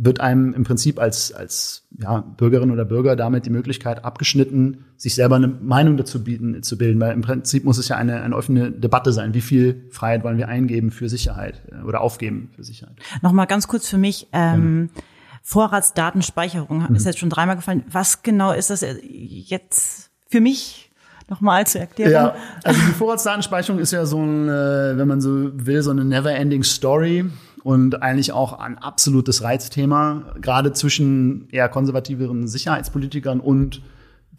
[0.00, 5.16] wird einem im Prinzip als, als ja, Bürgerin oder Bürger damit die Möglichkeit abgeschnitten, sich
[5.16, 7.00] selber eine Meinung dazu bieten, zu bilden.
[7.00, 9.34] Weil im Prinzip muss es ja eine, eine offene Debatte sein.
[9.34, 12.96] Wie viel Freiheit wollen wir eingeben für Sicherheit äh, oder aufgeben für Sicherheit?
[13.22, 14.28] Nochmal ganz kurz für mich.
[14.32, 15.02] Ähm, ja.
[15.42, 16.94] Vorratsdatenspeicherung mhm.
[16.94, 17.82] ist jetzt schon dreimal gefallen.
[17.90, 20.92] Was genau ist das jetzt für mich
[21.28, 22.12] nochmal zu erklären?
[22.12, 26.04] Ja, also die Vorratsdatenspeicherung ist ja so ein, äh, wenn man so will, so eine
[26.04, 27.24] never-ending Story
[27.68, 33.82] und eigentlich auch ein absolutes Reizthema, gerade zwischen eher konservativeren Sicherheitspolitikern und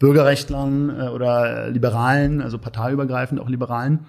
[0.00, 4.00] Bürgerrechtlern äh, oder Liberalen, also parteiübergreifend auch Liberalen.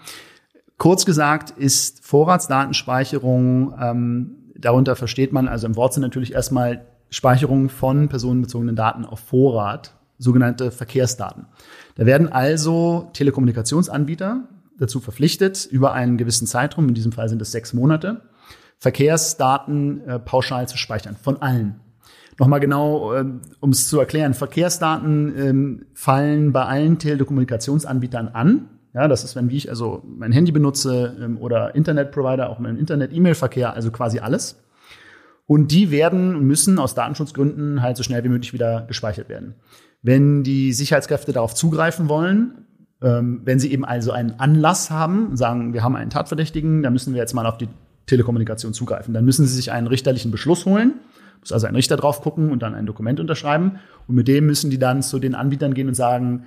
[0.80, 8.10] Kurz gesagt ist Vorratsdatenspeicherung, ähm, darunter versteht man also im Wortsinn natürlich erstmal Speicherung von
[8.10, 11.46] personenbezogenen Daten auf Vorrat, sogenannte Verkehrsdaten.
[11.94, 14.48] Da werden also Telekommunikationsanbieter
[14.80, 18.22] dazu verpflichtet, über einen gewissen Zeitraum, in diesem Fall sind es sechs Monate,
[18.82, 21.80] Verkehrsdaten äh, pauschal zu speichern, von allen.
[22.40, 23.24] Nochmal genau, äh,
[23.60, 28.70] um es zu erklären, Verkehrsdaten ähm, fallen bei allen Telekommunikationsanbietern an.
[28.96, 33.72] Ja, das ist, wenn ich also mein Handy benutze ähm, oder Internetprovider, auch mein Internet-E-Mail-Verkehr,
[33.76, 34.60] also quasi alles.
[35.46, 39.54] Und die werden, müssen aus Datenschutzgründen halt so schnell wie möglich wieder gespeichert werden.
[40.02, 42.66] Wenn die Sicherheitskräfte darauf zugreifen wollen,
[43.04, 47.14] ähm, wenn sie eben also einen Anlass haben, sagen, wir haben einen Tatverdächtigen, da müssen
[47.14, 47.70] wir jetzt mal auf die
[48.06, 49.14] Telekommunikation zugreifen.
[49.14, 50.96] Dann müssen Sie sich einen richterlichen Beschluss holen,
[51.40, 53.80] muss also ein Richter drauf gucken und dann ein Dokument unterschreiben.
[54.08, 56.46] Und mit dem müssen die dann zu den Anbietern gehen und sagen,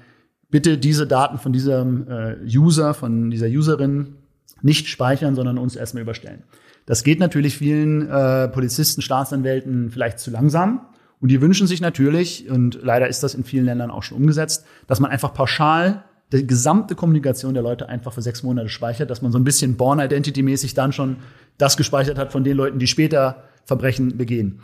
[0.51, 4.17] bitte diese Daten von diesem äh, User, von dieser Userin
[4.63, 6.45] nicht speichern, sondern uns erstmal überstellen.
[6.87, 10.87] Das geht natürlich vielen äh, Polizisten, Staatsanwälten vielleicht zu langsam.
[11.21, 14.67] Und die wünschen sich natürlich, und leider ist das in vielen Ländern auch schon umgesetzt,
[14.87, 19.23] dass man einfach pauschal die gesamte Kommunikation der Leute einfach für sechs Monate speichert, dass
[19.23, 21.17] man so ein bisschen Born Identity-mäßig dann schon
[21.59, 24.61] das gespeichert hat von den Leuten, die später Verbrechen begehen.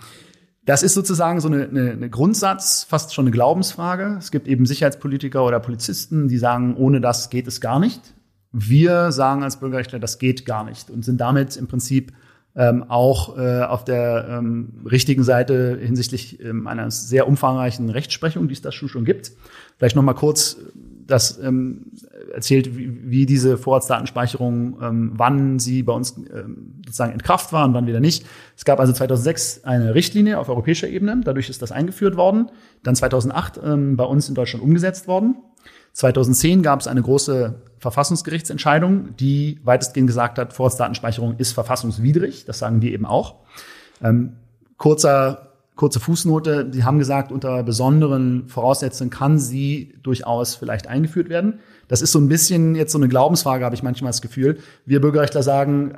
[0.65, 4.17] Das ist sozusagen so eine, eine, eine Grundsatz, fast schon eine Glaubensfrage.
[4.19, 8.01] Es gibt eben Sicherheitspolitiker oder Polizisten, die sagen, ohne das geht es gar nicht.
[8.53, 12.13] Wir sagen als Bürgerrechtler, das geht gar nicht und sind damit im Prinzip
[12.57, 18.55] ähm, auch äh, auf der ähm, richtigen Seite hinsichtlich ähm, einer sehr umfangreichen Rechtsprechung, die
[18.55, 19.33] es da schon, schon gibt.
[19.79, 20.57] Vielleicht noch mal kurz
[21.11, 21.93] das ähm,
[22.33, 27.65] erzählt, wie, wie diese Vorratsdatenspeicherung, ähm, wann sie bei uns ähm, sozusagen in Kraft war
[27.67, 28.25] und wann wieder nicht.
[28.57, 32.51] Es gab also 2006 eine Richtlinie auf europäischer Ebene, dadurch ist das eingeführt worden,
[32.83, 35.37] dann 2008 ähm, bei uns in Deutschland umgesetzt worden.
[35.93, 42.45] 2010 gab es eine große Verfassungsgerichtsentscheidung, die weitestgehend gesagt hat, Vorratsdatenspeicherung ist verfassungswidrig.
[42.45, 43.37] Das sagen wir eben auch.
[44.03, 44.37] Ähm,
[44.77, 45.50] kurzer
[45.81, 51.61] kurze Fußnote, Sie haben gesagt, unter besonderen Voraussetzungen kann sie durchaus vielleicht eingeführt werden.
[51.89, 54.59] Das ist so ein bisschen jetzt so eine Glaubensfrage, habe ich manchmal das Gefühl.
[54.85, 55.95] Wir Bürgerrechtler sagen,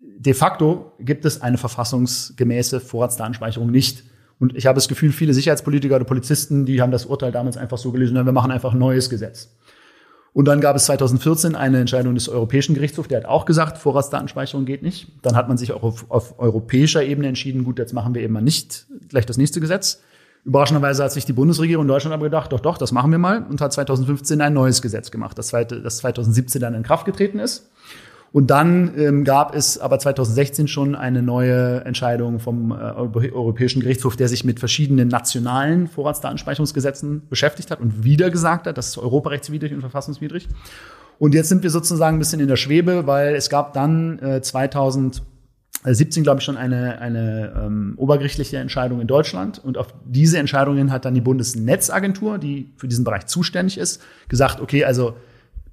[0.00, 4.02] de facto gibt es eine verfassungsgemäße Vorratsdatenspeicherung nicht.
[4.40, 7.78] Und ich habe das Gefühl, viele Sicherheitspolitiker oder Polizisten, die haben das Urteil damals einfach
[7.78, 9.54] so gelesen, wir machen einfach ein neues Gesetz.
[10.36, 14.66] Und dann gab es 2014 eine Entscheidung des Europäischen Gerichtshofs, der hat auch gesagt, Vorratsdatenspeicherung
[14.66, 15.08] geht nicht.
[15.22, 18.34] Dann hat man sich auch auf, auf europäischer Ebene entschieden, gut, jetzt machen wir eben
[18.34, 20.02] mal nicht gleich das nächste Gesetz.
[20.44, 23.46] Überraschenderweise hat sich die Bundesregierung in Deutschland aber gedacht, doch, doch, das machen wir mal
[23.48, 27.38] und hat 2015 ein neues Gesetz gemacht, das, zweite, das 2017 dann in Kraft getreten
[27.38, 27.70] ist.
[28.36, 34.14] Und dann ähm, gab es aber 2016 schon eine neue Entscheidung vom äh, Europäischen Gerichtshof,
[34.14, 39.72] der sich mit verschiedenen nationalen Vorratsdatenspeicherungsgesetzen beschäftigt hat und wieder gesagt hat, das ist europarechtswidrig
[39.72, 40.48] und verfassungswidrig.
[41.18, 44.42] Und jetzt sind wir sozusagen ein bisschen in der Schwebe, weil es gab dann äh,
[44.42, 49.64] 2017, glaube ich, schon eine, eine ähm, obergerichtliche Entscheidung in Deutschland.
[49.64, 54.60] Und auf diese Entscheidungen hat dann die Bundesnetzagentur, die für diesen Bereich zuständig ist, gesagt,
[54.60, 55.14] okay, also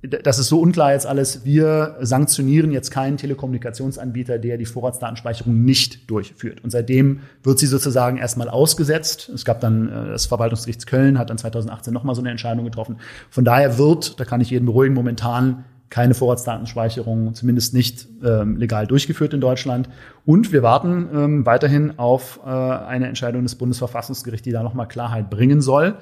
[0.04, 1.46] das ist so unklar jetzt alles.
[1.46, 6.62] Wir sanktionieren jetzt keinen Telekommunikationsanbieter, der die Vorratsdatenspeicherung nicht durchführt.
[6.62, 9.30] Und seitdem wird sie sozusagen erstmal ausgesetzt.
[9.34, 12.98] Es gab dann äh, das Verwaltungsgericht Köln hat dann 2018 nochmal so eine Entscheidung getroffen.
[13.30, 18.88] Von daher wird, da kann ich jeden beruhigen, momentan keine Vorratsdatenspeicherung, zumindest nicht ähm, legal
[18.88, 19.88] durchgeführt in Deutschland.
[20.26, 25.30] Und wir warten ähm, weiterhin auf äh, eine Entscheidung des Bundesverfassungsgerichts, die da nochmal Klarheit
[25.30, 25.96] bringen soll.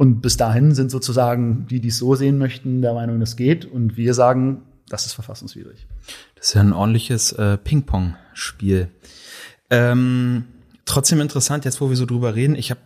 [0.00, 3.66] Und bis dahin sind sozusagen die, die es so sehen möchten, der Meinung, das geht.
[3.66, 5.86] Und wir sagen, das ist verfassungswidrig.
[6.36, 8.88] Das ist ja ein ordentliches äh, Ping-Pong-Spiel.
[9.68, 10.44] Ähm,
[10.86, 12.54] trotzdem interessant, jetzt wo wir so drüber reden.
[12.54, 12.80] Ich habe,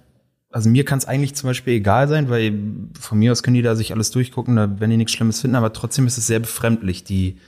[0.50, 2.59] also mir kann es eigentlich zum Beispiel egal sein, weil
[2.98, 5.55] von mir aus können die da sich alles durchgucken, da wenn die nichts Schlimmes finden,
[5.55, 7.38] aber trotzdem ist es sehr befremdlich, die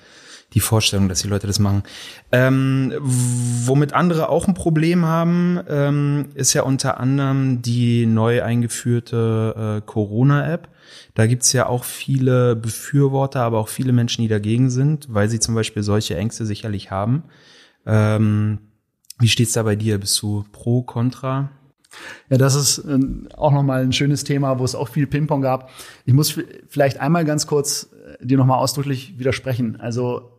[0.52, 1.82] die Vorstellung, dass die Leute das machen.
[2.32, 9.80] Ähm, womit andere auch ein Problem haben, ähm, ist ja unter anderem die neu eingeführte
[9.82, 10.68] äh, Corona-App.
[11.14, 15.40] Da gibt's ja auch viele Befürworter, aber auch viele Menschen, die dagegen sind, weil sie
[15.40, 17.24] zum Beispiel solche Ängste sicherlich haben.
[17.84, 18.58] Ähm,
[19.18, 19.98] wie steht's da bei dir?
[19.98, 21.50] Bist du pro, contra?
[22.28, 22.98] Ja, das ist äh,
[23.36, 25.70] auch nochmal ein schönes Thema, wo es auch viel Ping-Pong gab.
[26.04, 29.80] Ich muss vielleicht einmal ganz kurz äh, dir nochmal ausdrücklich widersprechen.
[29.80, 30.35] Also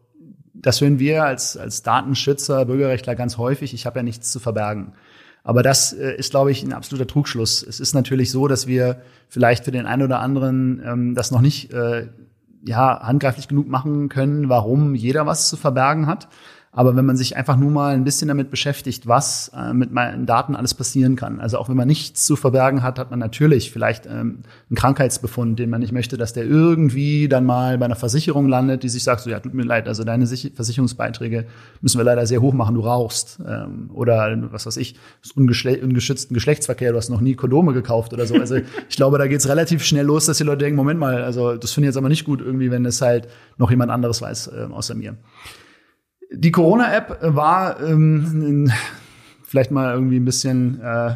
[0.62, 3.74] das hören wir als, als Datenschützer, Bürgerrechtler ganz häufig.
[3.74, 4.94] Ich habe ja nichts zu verbergen.
[5.44, 7.64] Aber das äh, ist, glaube ich, ein absoluter Trugschluss.
[7.64, 11.42] Es ist natürlich so, dass wir vielleicht für den einen oder anderen ähm, das noch
[11.42, 12.08] nicht äh,
[12.66, 16.28] ja, handgreiflich genug machen können, warum jeder was zu verbergen hat.
[16.78, 20.28] Aber wenn man sich einfach nur mal ein bisschen damit beschäftigt, was äh, mit meinen
[20.28, 23.72] Daten alles passieren kann, also auch wenn man nichts zu verbergen hat, hat man natürlich
[23.72, 27.96] vielleicht ähm, einen Krankheitsbefund, den man nicht möchte, dass der irgendwie dann mal bei einer
[27.96, 31.48] Versicherung landet, die sich sagt, so ja, tut mir leid, also deine Sich Versicherungsbeiträge
[31.82, 34.98] müssen wir leider sehr hoch machen, du rauchst ähm, oder was weiß ich,
[35.36, 38.36] ungeschützten Geschlechtsverkehr, du hast noch nie Kondome gekauft oder so.
[38.36, 41.56] Also ich glaube, da geht's relativ schnell los, dass die Leute denken, Moment mal, also
[41.56, 44.50] das finde ich jetzt aber nicht gut irgendwie, wenn es halt noch jemand anderes weiß
[44.50, 45.16] äh, außer mir.
[46.32, 48.72] Die Corona-App war ähm,
[49.44, 51.16] vielleicht mal irgendwie ein bisschen, äh,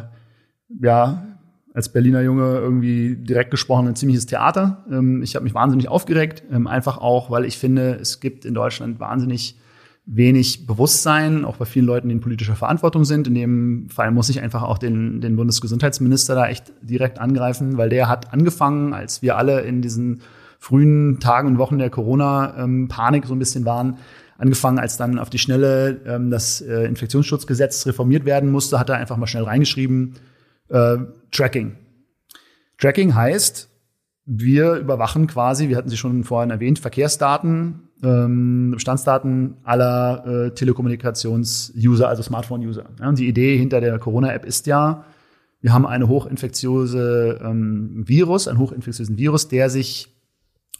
[0.80, 1.26] ja,
[1.74, 4.84] als Berliner Junge irgendwie direkt gesprochen ein ziemliches Theater.
[4.90, 8.54] Ähm, ich habe mich wahnsinnig aufgeregt, ähm, einfach auch, weil ich finde, es gibt in
[8.54, 9.56] Deutschland wahnsinnig
[10.04, 13.28] wenig Bewusstsein, auch bei vielen Leuten, die in politischer Verantwortung sind.
[13.28, 17.88] In dem Fall muss ich einfach auch den, den Bundesgesundheitsminister da echt direkt angreifen, weil
[17.88, 20.22] der hat angefangen, als wir alle in diesen
[20.58, 23.98] frühen Tagen und Wochen der Corona-Panik so ein bisschen waren,
[24.42, 28.96] angefangen, als dann auf die Schnelle ähm, das äh, Infektionsschutzgesetz reformiert werden musste, hat er
[28.96, 30.16] einfach mal schnell reingeschrieben,
[30.68, 30.96] äh,
[31.30, 31.76] Tracking.
[32.76, 33.68] Tracking heißt,
[34.26, 42.08] wir überwachen quasi, wir hatten sie schon vorhin erwähnt, Verkehrsdaten, ähm, Bestandsdaten aller äh, Telekommunikations-User,
[42.08, 42.86] also Smartphone-User.
[43.00, 45.04] Ja, die Idee hinter der Corona-App ist ja,
[45.60, 50.11] wir haben eine hochinfektiöse ähm, Virus, einen hochinfektiösen Virus, der sich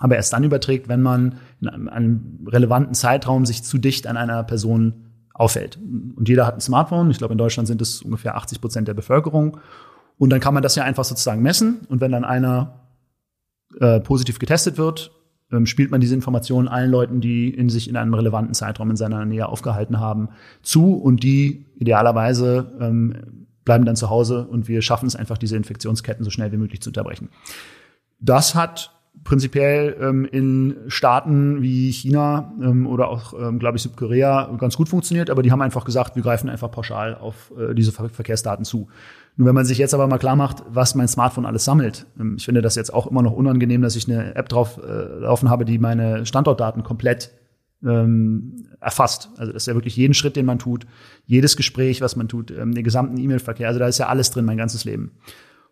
[0.03, 4.17] aber erst dann überträgt, wenn man in einem, einem relevanten Zeitraum sich zu dicht an
[4.17, 4.95] einer Person
[5.33, 5.79] auffällt.
[6.17, 7.09] Und jeder hat ein Smartphone.
[7.12, 9.59] Ich glaube, in Deutschland sind es ungefähr 80 Prozent der Bevölkerung.
[10.19, 11.83] Und dann kann man das ja einfach sozusagen messen.
[11.88, 12.81] Und wenn dann einer
[13.79, 15.12] äh, positiv getestet wird,
[15.53, 18.97] ähm, spielt man diese Informationen allen Leuten, die in sich in einem relevanten Zeitraum in
[18.97, 20.31] seiner Nähe aufgehalten haben,
[20.62, 20.95] zu.
[20.95, 26.25] Und die idealerweise ähm, bleiben dann zu Hause und wir schaffen es einfach, diese Infektionsketten
[26.25, 27.29] so schnell wie möglich zu unterbrechen.
[28.19, 28.91] Das hat
[29.33, 34.90] prinzipiell ähm, in Staaten wie China ähm, oder auch, ähm, glaube ich, Südkorea ganz gut
[34.90, 38.66] funktioniert, aber die haben einfach gesagt, wir greifen einfach pauschal auf äh, diese Ver Verkehrsdaten
[38.66, 38.88] zu.
[39.38, 42.35] Nur wenn man sich jetzt aber mal klar macht, was mein Smartphone alles sammelt, ähm,
[42.37, 45.49] ich finde das jetzt auch immer noch unangenehm, dass ich eine App drauf äh, laufen
[45.49, 47.31] habe, die meine Standortdaten komplett
[47.83, 49.31] ähm, erfasst.
[49.38, 50.87] Also das ist ja wirklich jeden Schritt, den man tut,
[51.25, 53.68] jedes Gespräch, was man tut, ähm, den gesamten E-Mail-Verkehr.
[53.68, 55.12] Also da ist ja alles drin, mein ganzes Leben.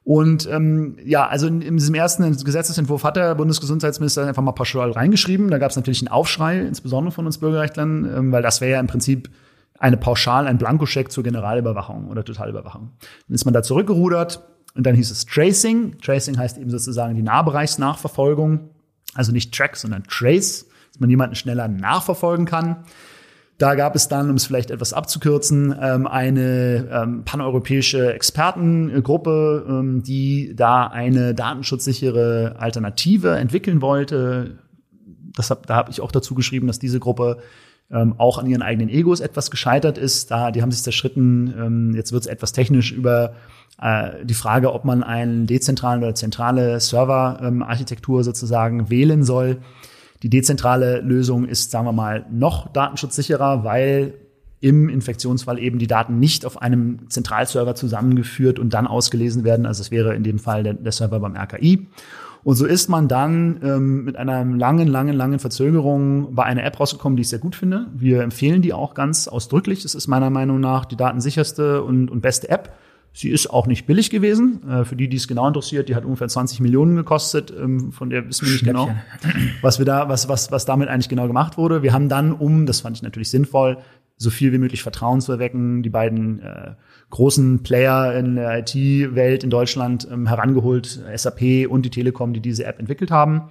[0.02, 4.92] Und ähm, ja, also in, in diesem ersten Gesetzesentwurf hat der Bundesgesundheitsminister einfach mal pauschal
[4.92, 5.50] reingeschrieben.
[5.50, 8.80] Da gab es natürlich einen Aufschrei, insbesondere von uns Bürgerrechtlern, ähm, weil das wäre ja
[8.80, 9.30] im Prinzip
[9.78, 12.92] eine Pauschal, ein Blankoscheck zur Generalüberwachung oder Totalüberwachung.
[13.28, 14.42] Dann ist man da zurückgerudert
[14.74, 15.98] und dann hieß es Tracing.
[15.98, 18.70] Tracing heißt eben sozusagen die Nahbereichsnachverfolgung.
[19.14, 22.84] Also nicht Track, sondern Trace, dass man jemanden schneller nachverfolgen kann.
[23.60, 30.02] Da gab es dann, um es vielleicht etwas abzukürzen, ähm, eine ähm, paneuropäische Expertengruppe, ähm,
[30.02, 34.60] die da eine datenschutzsichere Alternative entwickeln wollte.
[35.36, 37.36] Das hab, da habe ich auch dazu geschrieben, dass diese Gruppe
[37.90, 40.30] ähm, auch an ihren eigenen Egos etwas gescheitert ist.
[40.30, 41.52] Da, die haben sich zerschritten.
[41.54, 43.34] Ähm, jetzt wird es etwas technisch über
[43.78, 49.58] äh, die Frage, ob man einen dezentralen oder zentrale Serverarchitektur sozusagen wählen soll.
[50.22, 54.14] Die dezentrale Lösung ist, sagen wir mal, noch datenschutzsicherer, weil
[54.60, 59.64] im Infektionsfall eben die Daten nicht auf einem Zentralserver zusammengeführt und dann ausgelesen werden.
[59.64, 61.86] Also es wäre in dem Fall der, der Server beim RKI.
[62.42, 66.80] Und so ist man dann ähm, mit einer langen, langen, langen Verzögerung bei einer App
[66.80, 67.86] rausgekommen, die ich sehr gut finde.
[67.94, 69.82] Wir empfehlen die auch ganz ausdrücklich.
[69.82, 72.72] Das ist meiner Meinung nach die datensicherste und, und beste App.
[73.12, 74.68] Sie ist auch nicht billig gewesen.
[74.68, 77.52] Äh, für die, die es genau interessiert, die hat ungefähr 20 Millionen gekostet.
[77.56, 78.90] Ähm, von der wissen wir nicht genau,
[79.62, 81.82] was wir da, was, was, was damit eigentlich genau gemacht wurde.
[81.82, 83.78] Wir haben dann, um, das fand ich natürlich sinnvoll,
[84.16, 86.74] so viel wie möglich Vertrauen zu erwecken, die beiden äh,
[87.08, 92.64] großen Player in der IT-Welt in Deutschland ähm, herangeholt, SAP und die Telekom, die diese
[92.64, 93.50] App entwickelt haben.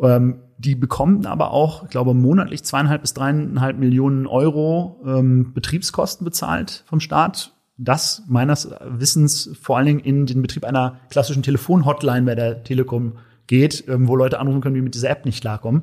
[0.00, 6.24] Ähm, die bekommen aber auch, ich glaube, monatlich zweieinhalb bis dreieinhalb Millionen Euro ähm, Betriebskosten
[6.24, 12.26] bezahlt vom Staat das meines Wissens vor allen Dingen in den Betrieb einer klassischen Telefonhotline
[12.26, 13.14] bei der Telekom
[13.46, 15.82] geht, ähm, wo Leute anrufen können, die mit dieser App nicht klarkommen.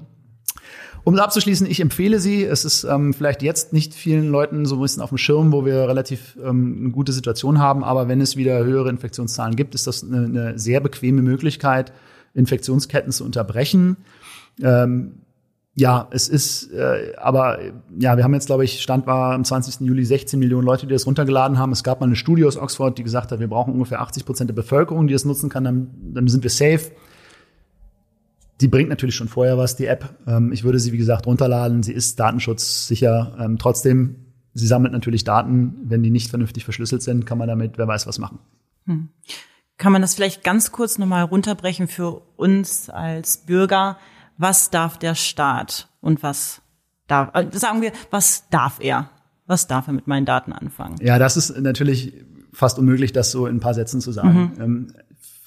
[1.04, 2.44] Um abzuschließen, ich empfehle sie.
[2.44, 5.66] Es ist ähm, vielleicht jetzt nicht vielen Leuten so ein bisschen auf dem Schirm, wo
[5.66, 9.88] wir relativ ähm, eine gute Situation haben, aber wenn es wieder höhere Infektionszahlen gibt, ist
[9.88, 11.94] das eine, eine sehr bequeme Möglichkeit,
[12.34, 13.98] Infektionsketten zu unterbrechen.
[14.62, 15.22] Ähm,
[15.80, 17.60] ja, es ist, äh, aber
[18.00, 19.82] ja, wir haben jetzt, glaube ich, Stand war am 20.
[19.82, 21.72] Juli 16 Millionen Leute, die das runtergeladen haben.
[21.72, 24.50] Es gab mal eine Studie aus Oxford, die gesagt hat, wir brauchen ungefähr 80 Prozent
[24.50, 26.92] der Bevölkerung, die das nutzen kann, dann, dann sind wir safe.
[28.60, 30.16] Die bringt natürlich schon vorher was, die App.
[30.26, 31.84] Ähm, ich würde sie, wie gesagt, runterladen.
[31.84, 33.38] Sie ist datenschutzsicher.
[33.40, 34.16] Ähm, trotzdem,
[34.56, 35.76] sie sammelt natürlich Daten.
[35.84, 38.40] Wenn die nicht vernünftig verschlüsselt sind, kann man damit, wer weiß, was machen.
[38.88, 39.10] Hm.
[39.78, 44.00] Kann man das vielleicht ganz kurz nochmal runterbrechen für uns als Bürger?
[44.38, 46.62] Was darf der Staat und was
[47.08, 49.10] darf, äh, sagen wir, was darf er?
[49.46, 50.96] Was darf er mit meinen Daten anfangen?
[51.02, 52.14] Ja, das ist natürlich
[52.54, 54.54] fast unmöglich, das so in ein paar Sätzen zu sagen.
[54.58, 54.62] Mhm.
[54.62, 54.88] Ähm,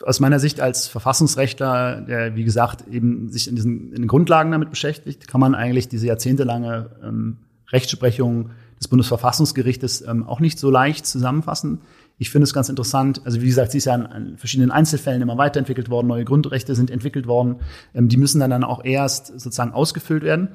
[0.04, 4.50] aus meiner Sicht als Verfassungsrechtler, der wie gesagt eben sich in diesen in den Grundlagen
[4.50, 10.70] damit beschäftigt, kann man eigentlich diese jahrzehntelange ähm, Rechtsprechung des Bundesverfassungsgerichtes ähm, auch nicht so
[10.70, 11.82] leicht zusammenfassen.
[12.20, 13.22] Ich finde es ganz interessant.
[13.24, 16.90] Also wie gesagt, sie ist ja an verschiedenen Einzelfällen immer weiterentwickelt worden, neue Grundrechte sind
[16.90, 17.56] entwickelt worden.
[17.94, 20.50] Ähm, die müssen dann, dann auch erst sozusagen ausgefüllt werden.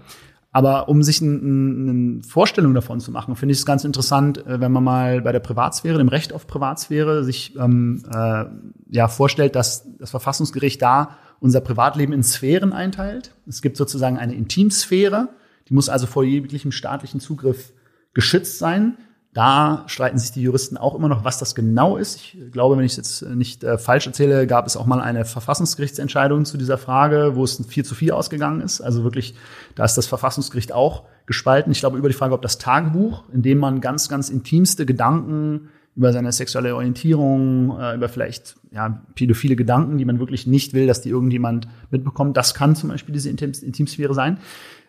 [0.52, 4.72] Aber um sich eine Vorstellung davon zu machen, finde ich es ganz interessant, äh, wenn
[4.72, 8.46] man mal bei der Privatsphäre, dem Recht auf Privatsphäre, sich ähm, äh,
[8.92, 13.34] ja vorstellt, dass das Verfassungsgericht da unser Privatleben in Sphären einteilt.
[13.48, 15.30] Es gibt sozusagen eine Intimsphäre,
[15.68, 17.74] die muss also vor jeglichem staatlichen Zugriff
[18.14, 18.98] geschützt sein.
[19.36, 22.16] Da streiten sich die Juristen auch immer noch, was das genau ist.
[22.16, 25.26] Ich glaube, wenn ich es jetzt nicht äh, falsch erzähle, gab es auch mal eine
[25.26, 28.80] Verfassungsgerichtsentscheidung zu dieser Frage, wo es ein 4 zu 4 ausgegangen ist.
[28.80, 29.36] Also wirklich,
[29.76, 31.70] da ist das Verfassungsgericht auch gespalten.
[31.74, 35.68] Ich glaube, über die Frage, ob das Tagebuch, in dem man ganz, ganz intimste Gedanken
[35.98, 40.88] über seine sexuelle Orientierung, äh, über vielleicht ja, pädophile Gedanken, die man wirklich nicht will,
[40.88, 44.38] dass die irgendjemand mitbekommt, das kann zum Beispiel diese Intim Intimsphäre sein.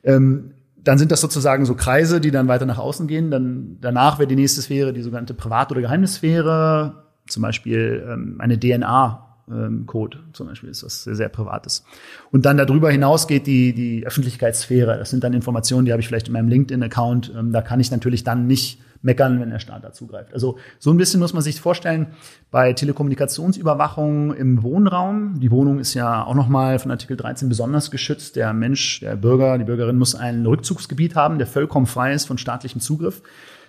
[0.04, 0.52] Ähm,
[0.86, 3.30] dann sind das sozusagen so Kreise, die dann weiter nach außen gehen.
[3.30, 8.58] Dann danach wäre die nächste Sphäre die sogenannte Privat- oder Geheimnissphäre, zum Beispiel ähm, eine
[8.58, 9.22] DNA.
[9.86, 11.84] Code zum Beispiel ist was sehr, sehr Privates.
[12.32, 14.98] Und dann darüber hinaus geht die, die Öffentlichkeitssphäre.
[14.98, 17.32] Das sind dann Informationen, die habe ich vielleicht in meinem LinkedIn-Account.
[17.36, 20.32] Ähm, da kann ich natürlich dann nicht meckern, wenn der Staat da zugreift.
[20.32, 22.08] Also so ein bisschen muss man sich vorstellen,
[22.50, 28.36] bei Telekommunikationsüberwachung im Wohnraum, die Wohnung ist ja auch nochmal von Artikel 13 besonders geschützt.
[28.36, 32.38] Der Mensch, der Bürger, die Bürgerin muss ein Rückzugsgebiet haben, der vollkommen frei ist von
[32.38, 33.22] staatlichem Zugriff.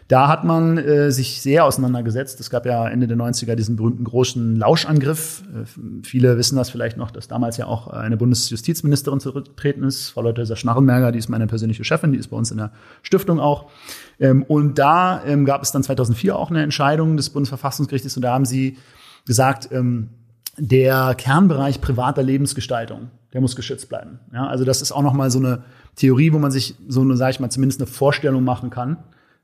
[0.08, 2.40] Da hat man äh, sich sehr auseinandergesetzt.
[2.40, 5.44] Es gab ja Ende der 90er diesen berühmten großen Lauschangriff.
[5.54, 5.66] Äh,
[6.04, 11.12] viele wissen das vielleicht noch, dass damals ja auch eine Bundesjustizministerin zurückgetreten ist, Frau Leuthäuser-Schnarrenberger,
[11.12, 12.72] die ist meine persönliche Chefin, die ist bei uns in der
[13.04, 13.70] Stiftung auch.
[14.20, 18.34] Ähm, und da ähm, gab es dann 2004 auch eine Entscheidung des Bundesverfassungsgerichtes und da
[18.34, 18.78] haben sie
[19.26, 20.10] gesagt, ähm,
[20.58, 24.20] der Kernbereich privater Lebensgestaltung, der muss geschützt bleiben.
[24.34, 25.64] Ja, also das ist auch nochmal so eine
[25.96, 28.98] Theorie, wo man sich so eine, sage ich mal, zumindest eine Vorstellung machen kann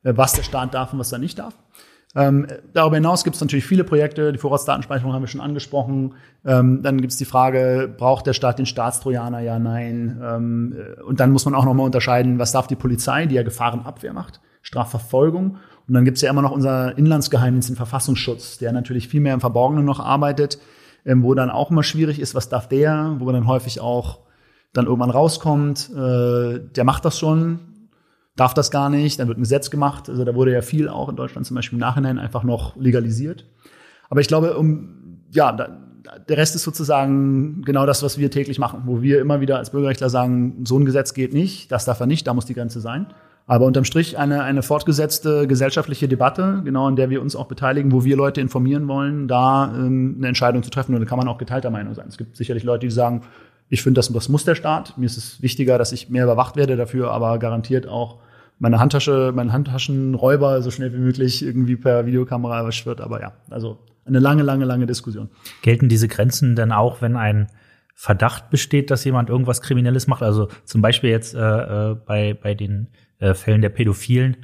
[0.03, 1.55] äh, was der Staat darf und was er nicht darf.
[2.15, 4.31] Ähm, darüber hinaus gibt es natürlich viele Projekte.
[4.31, 6.13] Die Vorratsdatenspeicherung haben wir schon angesprochen.
[6.45, 9.39] Ähm, dann gibt es die Frage, braucht der Staat den Staatstrojaner?
[9.39, 10.21] Ja, nein.
[10.23, 13.43] Ähm, äh, und dann muss man auch nochmal unterscheiden, was darf die Polizei, die ja
[13.43, 15.57] Gefahrenabwehr macht, Strafverfolgung.
[15.87, 19.35] Und dann gibt es ja immer noch unser Inlandsgeheimdienst, den Verfassungsschutz, der natürlich viel mehr
[19.35, 20.57] im Verborgenen noch arbeitet,
[21.05, 24.21] ähm, wo dann auch immer schwierig ist, was darf der, wo man dann häufig auch
[24.71, 27.59] dann irgendwann rauskommt, äh, der macht das schon,
[28.35, 30.09] darf das gar nicht, dann wird ein Gesetz gemacht.
[30.09, 33.45] Also da wurde ja viel auch in Deutschland zum Beispiel im Nachhinein einfach noch legalisiert.
[34.09, 35.77] Aber ich glaube, um, ja, da,
[36.27, 39.71] der Rest ist sozusagen genau das, was wir täglich machen, wo wir immer wieder als
[39.71, 42.81] Bürgerrechtler sagen, so ein Gesetz geht nicht, das darf er nicht, da muss die Grenze
[42.81, 43.13] sein.
[43.45, 47.91] Aber unterm Strich eine, eine fortgesetzte gesellschaftliche Debatte, genau in der wir uns auch beteiligen,
[47.91, 50.95] wo wir Leute informieren wollen, da ähm, eine Entscheidung zu treffen.
[50.95, 52.05] Und da kann man auch geteilter Meinung sein.
[52.07, 53.23] Es gibt sicherlich Leute, die sagen,
[53.69, 54.97] ich finde, das, das muss der Staat.
[54.97, 58.19] Mir ist es wichtiger, dass ich mehr überwacht werde dafür, aber garantiert auch
[58.59, 63.01] meine Handtasche, mein Handtaschenräuber so schnell wie möglich irgendwie per Videokamera erwischt wird.
[63.01, 65.29] Aber ja, also eine lange, lange, lange Diskussion.
[65.61, 67.47] Gelten diese Grenzen denn auch, wenn ein
[67.95, 70.23] Verdacht besteht, dass jemand irgendwas Kriminelles macht?
[70.23, 71.39] Also zum Beispiel jetzt äh,
[71.91, 72.87] äh bei, bei den
[73.19, 74.37] äh, Fällen der Pädophilen.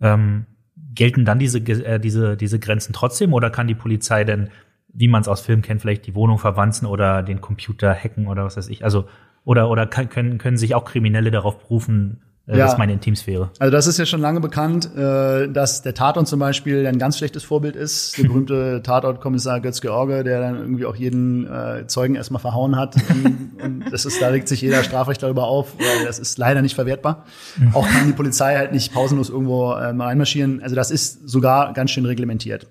[0.00, 0.46] Ähm,
[0.94, 4.50] gelten dann diese, äh, diese, diese Grenzen trotzdem oder kann die Polizei denn,
[4.92, 8.44] wie man es aus Filmen kennt, vielleicht die Wohnung verwanzen oder den Computer hacken oder
[8.44, 8.82] was weiß ich?
[8.84, 9.06] Also
[9.44, 12.58] oder oder kann, können, können sich auch Kriminelle darauf berufen, ja.
[12.58, 13.50] Das ist meine Intimsphäre.
[13.58, 17.18] Also das ist ja schon lange bekannt, äh, dass der Tatort zum Beispiel ein ganz
[17.18, 18.16] schlechtes Vorbild ist.
[18.18, 22.94] Der berühmte Tatortkommissar Götz George, der dann irgendwie auch jeden äh, Zeugen erstmal verhauen hat.
[23.64, 26.76] und das ist, da regt sich jeder Strafrecht darüber auf, weil das ist leider nicht
[26.76, 27.24] verwertbar.
[27.56, 27.74] Mhm.
[27.74, 30.62] Auch kann die Polizei halt nicht pausenlos irgendwo ähm, reinmarschieren.
[30.62, 32.68] Also das ist sogar ganz schön reglementiert.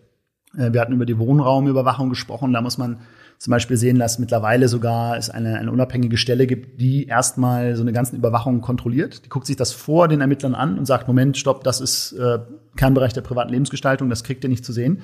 [0.57, 2.53] Äh, wir hatten über die Wohnraumüberwachung gesprochen.
[2.53, 2.99] Da muss man
[3.37, 7.81] zum Beispiel sehen, dass mittlerweile sogar es eine, eine unabhängige Stelle gibt, die erstmal so
[7.81, 9.25] eine ganze Überwachung kontrolliert.
[9.25, 12.39] Die guckt sich das vor den Ermittlern an und sagt, Moment, stopp, das ist äh,
[12.77, 15.01] Kernbereich der privaten Lebensgestaltung, das kriegt ihr nicht zu sehen.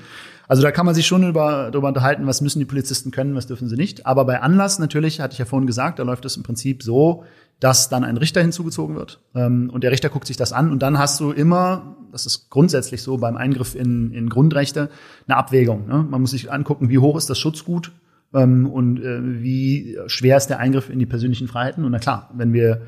[0.47, 3.47] Also da kann man sich schon über, darüber unterhalten, was müssen die Polizisten können, was
[3.47, 4.05] dürfen sie nicht.
[4.05, 7.23] Aber bei Anlass natürlich, hatte ich ja vorhin gesagt, da läuft es im Prinzip so,
[7.59, 9.19] dass dann ein Richter hinzugezogen wird.
[9.35, 12.49] Ähm, und der Richter guckt sich das an und dann hast du immer, das ist
[12.49, 14.89] grundsätzlich so beim Eingriff in, in Grundrechte,
[15.27, 15.87] eine Abwägung.
[15.87, 16.05] Ne?
[16.09, 17.91] Man muss sich angucken, wie hoch ist das Schutzgut
[18.33, 21.83] ähm, und äh, wie schwer ist der Eingriff in die persönlichen Freiheiten.
[21.83, 22.83] Und na klar, wenn wir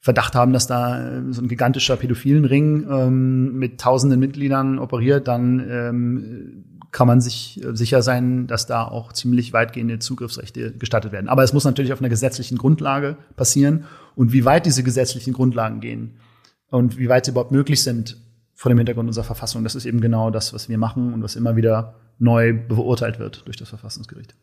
[0.00, 5.66] Verdacht haben, dass da äh, so ein gigantischer Pädophilenring ähm, mit tausenden Mitgliedern operiert, dann
[5.68, 11.28] ähm, kann man sich äh, sicher sein, dass da auch ziemlich weitgehende Zugriffsrechte gestattet werden.
[11.28, 13.84] Aber es muss natürlich auf einer gesetzlichen Grundlage passieren.
[14.14, 16.16] Und wie weit diese gesetzlichen Grundlagen gehen
[16.70, 18.16] und wie weit sie überhaupt möglich sind
[18.54, 21.36] vor dem Hintergrund unserer Verfassung, das ist eben genau das, was wir machen und was
[21.36, 24.34] immer wieder neu beurteilt wird durch das Verfassungsgericht.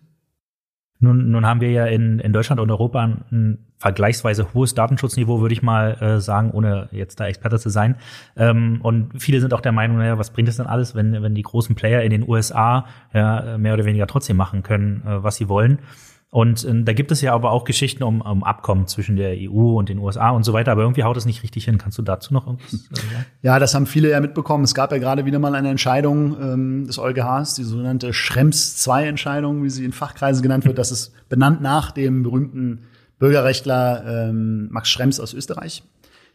[1.05, 5.53] Nun, nun haben wir ja in, in Deutschland und Europa ein vergleichsweise hohes Datenschutzniveau, würde
[5.53, 7.95] ich mal äh, sagen, ohne jetzt da Experte zu sein.
[8.35, 11.35] Ähm, und viele sind auch der Meinung, naja, was bringt es denn alles, wenn, wenn
[11.35, 15.35] die großen Player in den USA ja mehr oder weniger trotzdem machen können, äh, was
[15.35, 15.79] sie wollen.
[16.29, 19.77] Und äh, da gibt es ja aber auch Geschichten um, um Abkommen zwischen der EU
[19.77, 21.77] und den USA und so weiter, aber irgendwie haut es nicht richtig hin.
[21.77, 23.25] Kannst du dazu noch irgendwas äh, sagen?
[23.41, 24.63] Ja, das haben viele ja mitbekommen.
[24.63, 29.69] Es gab ja gerade wieder mal eine Entscheidung ähm, des EuGHs, die sogenannte Schrems-2-Entscheidung, wie
[29.69, 30.77] sie in Fachkreisen genannt wird.
[30.77, 32.81] Das ist benannt nach dem berühmten
[33.17, 35.83] Bürgerrechtler ähm, Max Schrems aus Österreich.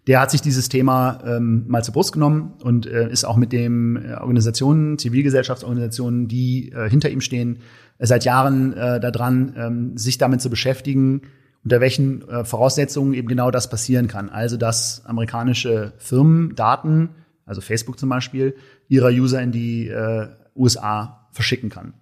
[0.07, 3.53] Der hat sich dieses Thema ähm, mal zur Brust genommen und äh, ist auch mit
[3.53, 7.59] den äh, Organisationen, Zivilgesellschaftsorganisationen, die äh, hinter ihm stehen,
[8.07, 11.23] seit Jahren äh, daran, ähm, sich damit zu beschäftigen,
[11.65, 14.31] unter welchen äh, Voraussetzungen eben genau das passieren kann.
[14.31, 17.11] Also, dass amerikanische Firmen Daten,
[17.45, 18.55] also Facebook zum Beispiel,
[18.89, 21.95] ihrer User in die äh, USA verschicken kann.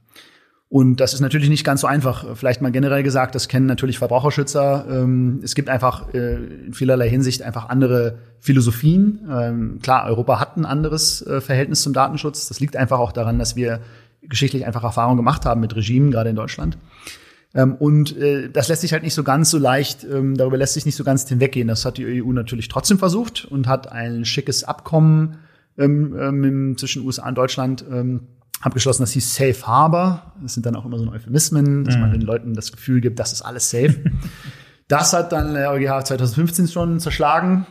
[0.71, 2.37] Und das ist natürlich nicht ganz so einfach.
[2.37, 4.87] Vielleicht mal generell gesagt, das kennen natürlich Verbraucherschützer.
[4.91, 6.35] Ähm, es gibt einfach äh,
[6.67, 9.27] in vielerlei Hinsicht einfach andere Philosophien.
[9.31, 12.49] Ähm, klar, Europa hat ein anderes äh, Verhältnis zum Datenschutz.
[12.49, 13.81] Das liegt einfach auch daran, dass wir
[14.23, 16.79] geschichtlich einfach Erfahrung gemacht haben mit Regimen, gerade in Deutschland.
[17.55, 20.75] Ähm, und äh, das lässt sich halt nicht so ganz so leicht, ähm, darüber lässt
[20.75, 21.69] sich nicht so ganz hinweggehen.
[21.69, 25.39] Das hat die EU natürlich trotzdem versucht und hat ein schickes Abkommen
[25.79, 28.29] ähm, ähm, zwischen USA und Deutschland ähm,
[28.61, 30.33] abgeschlossen, das hieß Safe Harbor.
[30.43, 32.15] Das sind dann auch immer so Euphemismen, dass man mhm.
[32.15, 33.95] den Leuten das Gefühl gibt, das ist alles safe.
[34.89, 37.67] das hat dann der EuGH 2015 schon zerschlagen.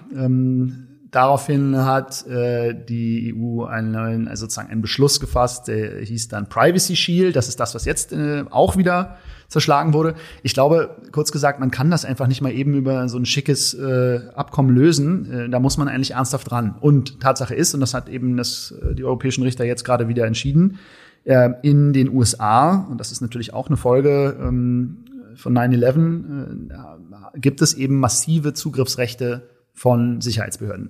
[1.11, 6.49] Daraufhin hat äh, die EU einen neuen, also sozusagen einen Beschluss gefasst, der hieß dann
[6.49, 7.35] Privacy Shield.
[7.35, 10.15] Das ist das, was jetzt äh, auch wieder zerschlagen wurde.
[10.43, 13.73] Ich glaube, kurz gesagt, man kann das einfach nicht mal eben über so ein schickes
[13.73, 15.31] äh, Abkommen lösen.
[15.31, 16.75] Äh, da muss man eigentlich ernsthaft dran.
[16.79, 20.25] Und Tatsache ist, und das hat eben das, äh, die europäischen Richter jetzt gerade wieder
[20.25, 20.79] entschieden,
[21.23, 25.05] äh, in den USA, und das ist natürlich auch eine Folge ähm,
[25.35, 30.89] von 9-11, äh, gibt es eben massive Zugriffsrechte von Sicherheitsbehörden.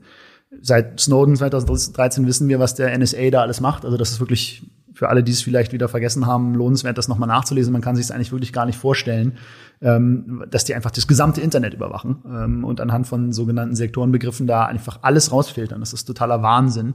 [0.62, 3.84] Seit Snowden 2013 wissen wir, was der NSA da alles macht.
[3.84, 4.64] Also das ist wirklich
[4.94, 7.74] für alle, die es vielleicht wieder vergessen haben, lohnenswert, das nochmal nachzulesen.
[7.74, 9.38] Man kann sich es eigentlich wirklich gar nicht vorstellen,
[9.82, 14.66] ähm, dass die einfach das gesamte Internet überwachen ähm, und anhand von sogenannten Sektorenbegriffen da
[14.66, 15.82] einfach alles rausfiltern.
[15.82, 16.94] Das ist totaler Wahnsinn.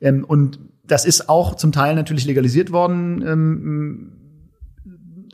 [0.00, 4.20] Ähm, und das ist auch zum Teil natürlich legalisiert worden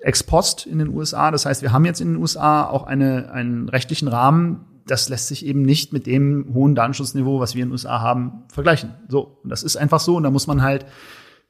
[0.03, 1.31] ex post in den USA.
[1.31, 5.29] Das heißt, wir haben jetzt in den USA auch eine, einen rechtlichen Rahmen, das lässt
[5.29, 8.95] sich eben nicht mit dem hohen Datenschutzniveau, was wir in den USA haben, vergleichen.
[9.09, 10.17] So, und das ist einfach so.
[10.17, 10.87] Und da muss man halt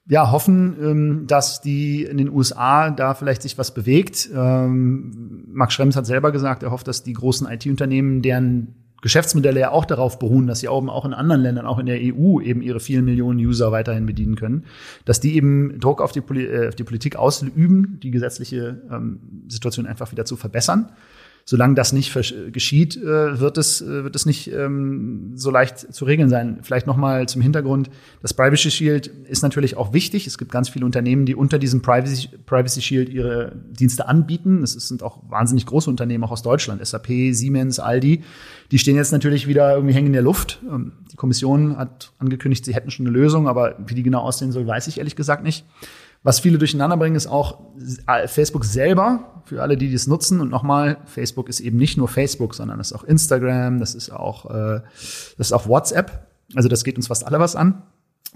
[0.06, 4.28] ja hoffen, ähm, dass die in den USA da vielleicht sich was bewegt.
[4.34, 9.70] Ähm, Max Schrems hat selber gesagt, er hofft, dass die großen IT-Unternehmen, deren Geschäftsmodelle ja
[9.70, 12.80] auch darauf beruhen, dass sie auch in anderen Ländern, auch in der EU eben ihre
[12.80, 14.64] vielen Millionen User weiterhin bedienen können,
[15.04, 19.44] dass die eben Druck auf die, Poli äh, auf die Politik ausüben, die gesetzliche ähm,
[19.48, 20.90] Situation einfach wieder zu verbessern
[21.44, 22.12] solange das nicht
[22.52, 26.58] geschieht, äh, wird es, äh, wird es nicht ähm, so leicht zu regeln sein.
[26.62, 27.90] Vielleicht nochmal zum Hintergrund.
[28.22, 30.26] Das Privacy Shield ist natürlich auch wichtig.
[30.26, 34.62] Es gibt ganz viele Unternehmen, die unter diesem Privacy, Privacy Shield ihre Dienste anbieten.
[34.62, 36.84] Es sind auch wahnsinnig große Unternehmen, auch aus Deutschland.
[36.86, 38.22] SAP, Siemens, Aldi.
[38.70, 40.60] Die stehen jetzt natürlich wieder irgendwie hängen in der Luft.
[40.70, 44.52] Ähm, die Kommission hat angekündigt, sie hätten schon eine Lösung, aber wie die genau aussehen
[44.52, 45.64] soll, weiß ich ehrlich gesagt nicht.
[46.22, 47.60] Was viele durcheinander bringen, ist auch
[48.26, 50.40] Facebook selber, für alle, die das nutzen.
[50.40, 54.10] Und nochmal, Facebook ist eben nicht nur Facebook, sondern das ist auch Instagram, das ist
[54.10, 54.80] auch, äh,
[55.38, 56.26] das ist auch WhatsApp.
[56.54, 57.82] Also das geht uns fast alle was an.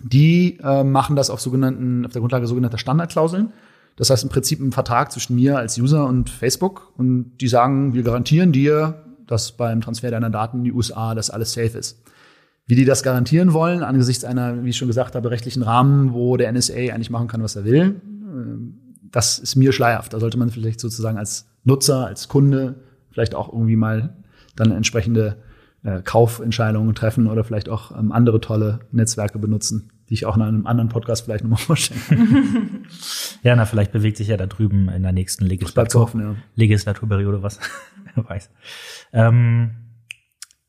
[0.02, 3.52] Die äh, machen das auf sogenannten, auf der Grundlage sogenannter Standardklauseln.
[3.96, 6.92] Das heißt im Prinzip ein Vertrag zwischen mir als User und Facebook.
[6.96, 11.30] Und die sagen, wir garantieren dir, dass beim Transfer deiner Daten in die USA das
[11.30, 12.02] alles safe ist.
[12.66, 16.36] Wie die das garantieren wollen, angesichts einer, wie ich schon gesagt habe, rechtlichen Rahmen, wo
[16.36, 20.12] der NSA eigentlich machen kann, was er will, äh, das ist mir schleierhaft.
[20.12, 22.76] Da sollte man vielleicht sozusagen als Nutzer, als Kunde
[23.10, 24.16] vielleicht auch irgendwie mal
[24.56, 25.36] dann entsprechende
[25.84, 30.42] äh, Kaufentscheidungen treffen oder vielleicht auch ähm, andere tolle Netzwerke benutzen, die ich auch in
[30.42, 32.86] einem anderen Podcast vielleicht nochmal vorstellen kann.
[33.42, 36.34] ja, na, vielleicht bewegt sich ja da drüben in der nächsten Legislatur, hoffen, ja.
[36.56, 37.60] Legislaturperiode was.
[38.14, 38.50] Wer weiß.
[39.12, 39.70] Ähm,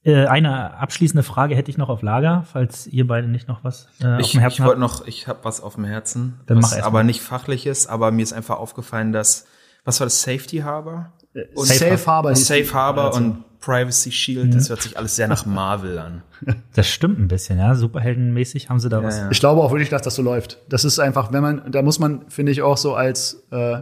[0.06, 3.88] äh, eine abschließende Frage hätte ich noch auf Lager, falls ihr beide nicht noch was
[4.04, 6.62] äh, ich, auf dem Herzen Ich wollte noch, ich habe was auf dem Herzen, Dann
[6.62, 9.46] was aber nicht fachliches, aber mir ist einfach aufgefallen, dass
[9.84, 11.12] was war das Safety Harbor?
[11.54, 12.36] Und Safe Harbor.
[12.36, 13.18] Safe Harbor also.
[13.18, 16.22] und Privacy Shield, das hört sich alles sehr nach Marvel an.
[16.76, 17.74] Das stimmt ein bisschen, ja.
[17.74, 19.18] Superheldenmäßig haben sie da ja, was.
[19.18, 19.32] Ja.
[19.32, 20.60] Ich glaube auch wirklich, dass das so läuft.
[20.70, 23.82] Das ist einfach, wenn man, da muss man, finde ich, auch so als äh,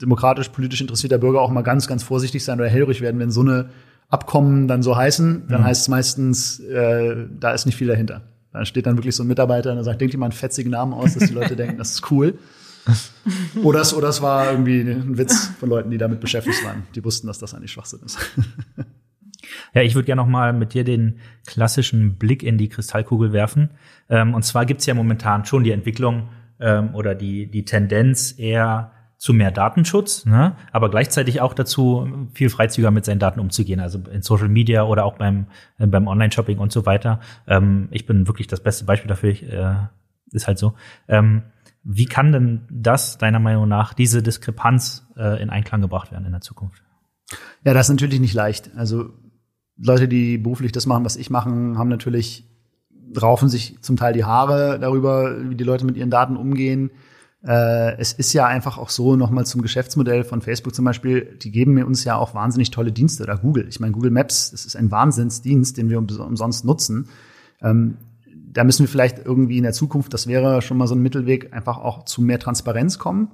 [0.00, 3.40] demokratisch, politisch interessierter Bürger auch mal ganz, ganz vorsichtig sein oder hellrig werden, wenn so
[3.40, 3.70] eine
[4.14, 5.64] Abkommen dann so heißen, dann mhm.
[5.64, 8.22] heißt es meistens, äh, da ist nicht viel dahinter.
[8.52, 11.14] Da steht dann wirklich so ein Mitarbeiter und sagt, denkt jemand einen fetzigen Namen aus,
[11.14, 12.38] dass die Leute denken, das ist cool.
[13.62, 16.84] oder, es, oder es war irgendwie ein Witz von Leuten, die damit beschäftigt waren.
[16.94, 18.18] Die wussten, dass das eigentlich Schwachsinn ist.
[19.74, 23.70] Ja, ich würde gerne noch mal mit dir den klassischen Blick in die Kristallkugel werfen.
[24.08, 26.28] Ähm, und zwar gibt's ja momentan schon die Entwicklung
[26.60, 28.92] ähm, oder die, die Tendenz eher
[29.24, 30.54] zu mehr Datenschutz, ne?
[30.70, 35.06] aber gleichzeitig auch dazu, viel freizügiger mit seinen Daten umzugehen, also in Social Media oder
[35.06, 35.46] auch beim,
[35.78, 37.20] äh, beim Online-Shopping und so weiter.
[37.46, 39.76] Ähm, ich bin wirklich das beste Beispiel dafür, ich, äh,
[40.30, 40.74] ist halt so.
[41.08, 41.40] Ähm,
[41.84, 46.32] wie kann denn das deiner Meinung nach, diese Diskrepanz äh, in Einklang gebracht werden in
[46.32, 46.82] der Zukunft?
[47.64, 48.72] Ja, das ist natürlich nicht leicht.
[48.76, 49.08] Also
[49.78, 52.44] Leute, die beruflich das machen, was ich mache, haben natürlich
[53.18, 56.90] raufen sich zum Teil die Haare darüber, wie die Leute mit ihren Daten umgehen.
[57.46, 61.50] Äh, es ist ja einfach auch so, nochmal zum Geschäftsmodell von Facebook zum Beispiel, die
[61.50, 63.66] geben mir uns ja auch wahnsinnig tolle Dienste oder Google.
[63.68, 67.08] Ich meine, Google Maps, das ist ein Wahnsinnsdienst, den wir umsonst nutzen.
[67.60, 67.98] Ähm,
[68.52, 71.52] da müssen wir vielleicht irgendwie in der Zukunft, das wäre schon mal so ein Mittelweg,
[71.52, 73.32] einfach auch zu mehr Transparenz kommen,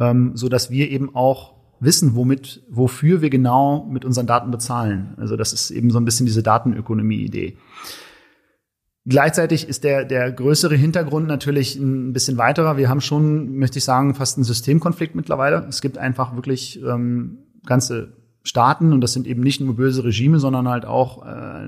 [0.00, 5.14] ähm, so dass wir eben auch wissen, womit, wofür wir genau mit unseren Daten bezahlen.
[5.18, 7.56] Also das ist eben so ein bisschen diese Datenökonomie-Idee.
[9.04, 12.76] Gleichzeitig ist der, der größere Hintergrund natürlich ein bisschen weiterer.
[12.76, 15.66] Wir haben schon, möchte ich sagen, fast einen Systemkonflikt mittlerweile.
[15.68, 18.12] Es gibt einfach wirklich ähm, ganze
[18.44, 21.66] Staaten und das sind eben nicht nur böse Regime, sondern halt auch äh,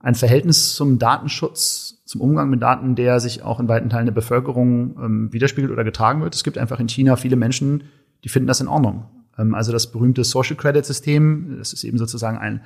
[0.00, 4.12] ein Verhältnis zum Datenschutz, zum Umgang mit Daten, der sich auch in weiten Teilen der
[4.12, 6.34] Bevölkerung ähm, widerspiegelt oder getragen wird.
[6.34, 7.84] Es gibt einfach in China viele Menschen,
[8.22, 9.06] die finden das in Ordnung.
[9.38, 12.60] Ähm, also das berühmte Social Credit System, das ist eben sozusagen ein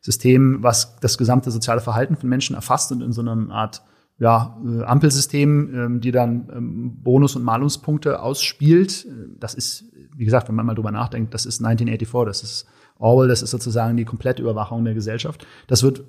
[0.00, 3.82] System, was das gesamte soziale Verhalten von Menschen erfasst und in so einer Art
[4.18, 9.06] ja, äh, Ampelsystem, ähm, die dann ähm, Bonus- und Malungspunkte ausspielt.
[9.38, 9.84] Das ist,
[10.16, 12.66] wie gesagt, wenn man mal drüber nachdenkt, das ist 1984, das ist
[12.98, 15.46] Orwell, das ist sozusagen die komplette Überwachung der Gesellschaft.
[15.68, 16.04] Das wird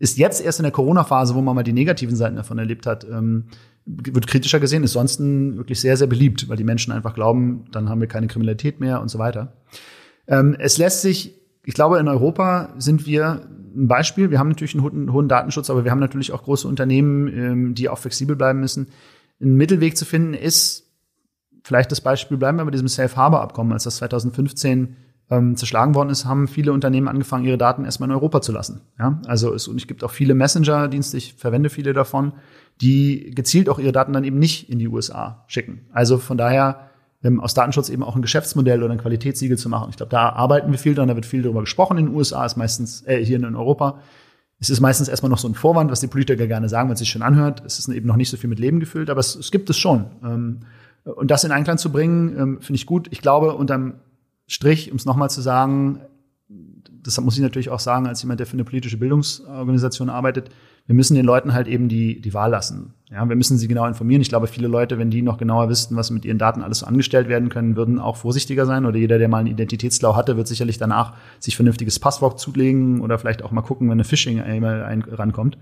[0.00, 3.02] ist jetzt erst in der Corona-Phase, wo man mal die negativen Seiten davon erlebt hat,
[3.02, 3.46] ähm,
[3.84, 7.88] wird kritischer gesehen, ist sonst wirklich sehr, sehr beliebt, weil die Menschen einfach glauben, dann
[7.88, 9.56] haben wir keine Kriminalität mehr und so weiter.
[10.26, 11.34] Es lässt sich,
[11.68, 13.42] ich glaube, in Europa sind wir
[13.76, 14.30] ein Beispiel.
[14.30, 17.90] Wir haben natürlich einen hohen, Datenschutz, aber wir haben natürlich auch große Unternehmen, ähm, die
[17.90, 18.88] auch flexibel bleiben müssen.
[19.38, 20.90] Ein Mittelweg zu finden ist,
[21.62, 24.96] vielleicht das Beispiel, bleiben wir bei diesem Safe Harbor Abkommen, als das 2015
[25.28, 28.80] ähm, zerschlagen worden ist, haben viele Unternehmen angefangen, ihre Daten erstmal in Europa zu lassen.
[28.98, 29.20] Ja?
[29.26, 32.32] Also es, und es gibt auch viele Messenger-Dienste, ich verwende viele davon,
[32.80, 35.82] die gezielt auch ihre Daten dann eben nicht in die USA schicken.
[35.92, 36.88] Also von daher
[37.28, 39.90] ähm, aus Datenschutz eben auch ein Geschäftsmodell oder ein Qualitätssiegel zu machen.
[39.90, 42.44] Ich glaube, da arbeiten wir viel dran, da wird viel darüber gesprochen in den USA,
[42.44, 44.00] ist meistens äh, hier in Europa.
[44.60, 46.98] Es ist meistens erstmal noch so ein Vorwand, was die Politiker gerne sagen, wenn es
[46.98, 47.62] sich schön anhört.
[47.64, 49.76] Es ist eben noch nicht so viel mit Leben gefüllt, aber es, es gibt es
[49.76, 50.06] schon.
[50.24, 50.60] Ähm,
[51.04, 53.08] und das in Einklang zu bringen, ähm, finde ich gut.
[53.10, 53.94] Ich glaube, unterm
[54.46, 56.00] Strich, um es nochmal zu sagen,
[56.48, 60.50] das muss ich natürlich auch sagen, als jemand, der für eine politische Bildungsorganisation arbeitet,
[60.88, 62.94] wir müssen den Leuten halt eben die, die Wahl lassen.
[63.10, 64.22] Ja, wir müssen sie genau informieren.
[64.22, 66.86] Ich glaube, viele Leute, wenn die noch genauer wüssten, was mit ihren Daten alles so
[66.86, 68.86] angestellt werden können, würden auch vorsichtiger sein.
[68.86, 73.18] Oder jeder, der mal einen Identitätsklau hatte, wird sicherlich danach sich vernünftiges Passwort zulegen oder
[73.18, 75.58] vielleicht auch mal gucken, wenn eine Phishing-E-Mail rankommt.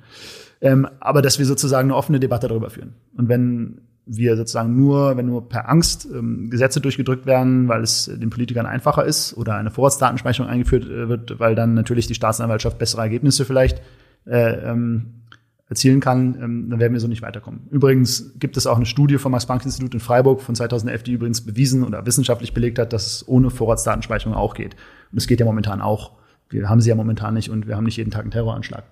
[0.60, 2.94] Ähm, aber dass wir sozusagen eine offene Debatte darüber führen.
[3.16, 8.06] Und wenn wir sozusagen nur, wenn nur per Angst ähm, Gesetze durchgedrückt werden, weil es
[8.06, 12.78] den Politikern einfacher ist oder eine Vorratsdatenspeicherung eingeführt äh, wird, weil dann natürlich die Staatsanwaltschaft
[12.78, 13.82] bessere Ergebnisse vielleicht
[14.26, 15.22] äh, ähm,
[15.68, 17.66] erzielen kann, ähm, dann werden wir so nicht weiterkommen.
[17.70, 21.82] Übrigens gibt es auch eine Studie vom Max-Planck-Institut in Freiburg von 2011, die übrigens bewiesen
[21.82, 24.76] oder wissenschaftlich belegt hat, dass es ohne Vorratsdatenspeicherung auch geht.
[25.10, 26.12] Und es geht ja momentan auch.
[26.48, 28.84] Wir haben sie ja momentan nicht und wir haben nicht jeden Tag einen Terroranschlag.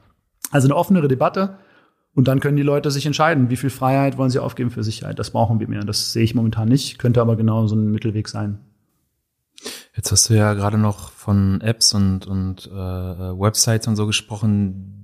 [0.50, 1.58] Also eine offenere Debatte,
[2.14, 5.18] und dann können die Leute sich entscheiden, wie viel Freiheit wollen sie aufgeben für Sicherheit.
[5.18, 5.84] Das brauchen wir mehr.
[5.84, 8.60] Das sehe ich momentan nicht, könnte aber genau so ein Mittelweg sein.
[9.96, 15.03] Jetzt hast du ja gerade noch von Apps und, und äh, Websites und so gesprochen,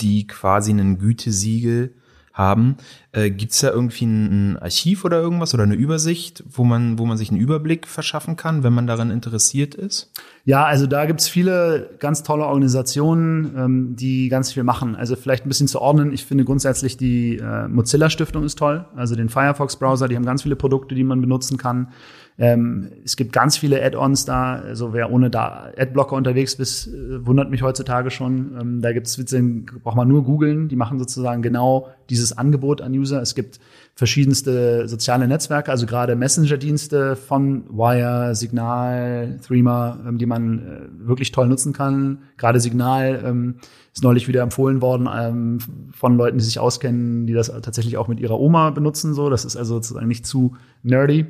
[0.00, 1.94] die quasi einen Gütesiegel
[2.38, 2.76] haben.
[3.10, 7.04] Äh, Gibt da irgendwie ein, ein Archiv oder irgendwas oder eine Übersicht, wo man, wo
[7.04, 10.12] man sich einen Überblick verschaffen kann, wenn man daran interessiert ist?
[10.44, 14.94] Ja, also da gibt's viele ganz tolle Organisationen, ähm, die ganz viel machen.
[14.94, 16.12] Also vielleicht ein bisschen zu ordnen.
[16.12, 18.86] Ich finde grundsätzlich die äh, Mozilla Stiftung ist toll.
[18.94, 21.88] Also den Firefox Browser, die haben ganz viele Produkte, die man benutzen kann.
[22.40, 24.54] Ähm, es gibt ganz viele Add-ons da.
[24.54, 28.56] Also wer ohne da Adblocker unterwegs ist, wundert mich heutzutage schon.
[28.60, 29.42] Ähm, da gibt's Witze,
[29.82, 30.68] braucht man nur googeln.
[30.68, 33.20] Die machen sozusagen genau dieses Angebot an User.
[33.20, 33.58] Es gibt
[33.96, 41.32] verschiedenste soziale Netzwerke, also gerade Messenger-Dienste von Wire, Signal, Threema, ähm, die man äh, wirklich
[41.32, 42.18] toll nutzen kann.
[42.36, 43.56] Gerade Signal ähm,
[43.92, 45.58] ist neulich wieder empfohlen worden ähm,
[45.90, 49.14] von Leuten, die sich auskennen, die das tatsächlich auch mit ihrer Oma benutzen.
[49.14, 51.26] So, das ist also sozusagen nicht zu nerdy.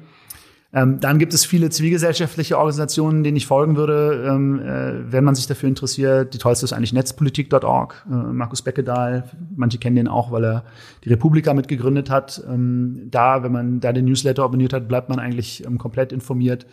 [0.70, 5.34] Ähm, dann gibt es viele zivilgesellschaftliche Organisationen, denen ich folgen würde, ähm, äh, wenn man
[5.34, 6.34] sich dafür interessiert.
[6.34, 8.06] Die tollste ist eigentlich netzpolitik.org.
[8.06, 9.24] Äh, Markus Beckedahl,
[9.56, 10.64] manche kennen den auch, weil er
[11.04, 12.42] die Republika mitgegründet hat.
[12.46, 16.66] Ähm, da, wenn man da den Newsletter abonniert hat, bleibt man eigentlich ähm, komplett informiert.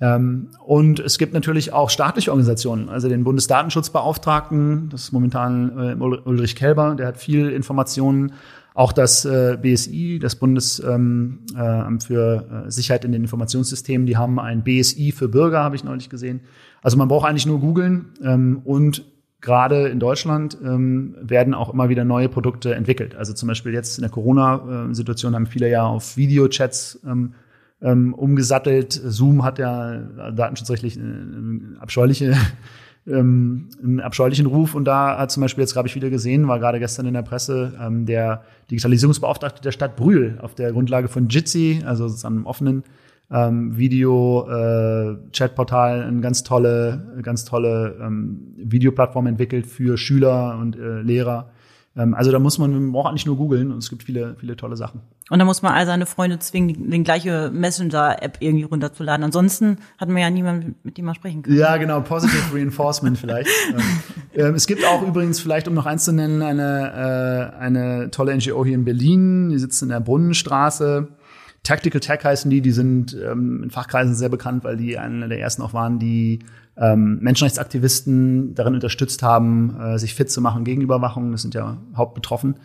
[0.00, 6.02] Ähm, und es gibt natürlich auch staatliche Organisationen, also den Bundesdatenschutzbeauftragten, das ist momentan äh,
[6.02, 8.32] Ulrich Kelber, der hat viel Informationen
[8.74, 14.16] auch das äh, BSI, das Bundesamt ähm, äh, für äh, Sicherheit in den Informationssystemen, die
[14.16, 16.40] haben ein BSI für Bürger, habe ich neulich gesehen.
[16.82, 19.04] Also man braucht eigentlich nur googeln ähm, und
[19.40, 23.14] gerade in Deutschland ähm, werden auch immer wieder neue Produkte entwickelt.
[23.14, 27.34] Also zum Beispiel jetzt in der Corona-Situation haben viele ja auf Videochats ähm,
[27.80, 28.92] ähm, umgesattelt.
[28.92, 29.98] Zoom hat ja
[30.32, 32.34] datenschutzrechtlich eine abscheuliche
[33.06, 34.74] ähm, einen abscheulichen Ruf.
[34.74, 37.22] Und da hat zum Beispiel jetzt, habe ich wieder gesehen, war gerade gestern in der
[37.22, 42.46] Presse, ähm, der Digitalisierungsbeauftragte der Stadt Brühl auf der Grundlage von Jitsi, also sozusagen einem
[42.46, 42.84] offenen
[43.30, 51.00] ähm, Video-Chatportal, äh, eine ganz tolle, ganz tolle ähm, Videoplattform entwickelt für Schüler und äh,
[51.00, 51.50] Lehrer
[51.96, 54.76] also da muss man, man braucht eigentlich nur googeln und es gibt viele, viele tolle
[54.76, 55.02] Sachen.
[55.30, 59.24] Und da muss man all seine Freunde zwingen, die, die gleiche Messenger-App irgendwie runterzuladen.
[59.24, 61.54] Ansonsten hat man ja niemanden, mit dem man sprechen kann.
[61.54, 63.48] Ja, genau, Positive Reinforcement vielleicht.
[64.34, 68.10] Ähm, ähm, es gibt auch übrigens, vielleicht um noch eins zu nennen, eine, äh, eine
[68.10, 71.08] tolle NGO hier in Berlin, die sitzt in der Brunnenstraße.
[71.62, 75.40] Tactical Tech heißen die, die sind ähm, in Fachkreisen sehr bekannt, weil die eine der
[75.40, 76.40] ersten auch waren, die
[76.76, 81.32] ähm, Menschenrechtsaktivisten darin unterstützt haben, äh, sich fit zu machen gegen Überwachung.
[81.32, 82.56] Das sind ja hauptbetroffen.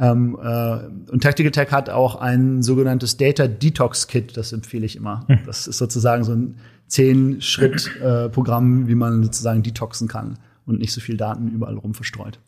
[0.00, 4.96] Ähm, äh, und Tactical Tech hat auch ein sogenanntes Data Detox Kit, das empfehle ich
[4.96, 5.24] immer.
[5.26, 5.40] Hm.
[5.44, 6.56] Das ist sozusagen so ein
[6.86, 12.38] Zehn-Schritt-Programm, äh, wie man sozusagen detoxen kann und nicht so viel Daten überall rum verstreut.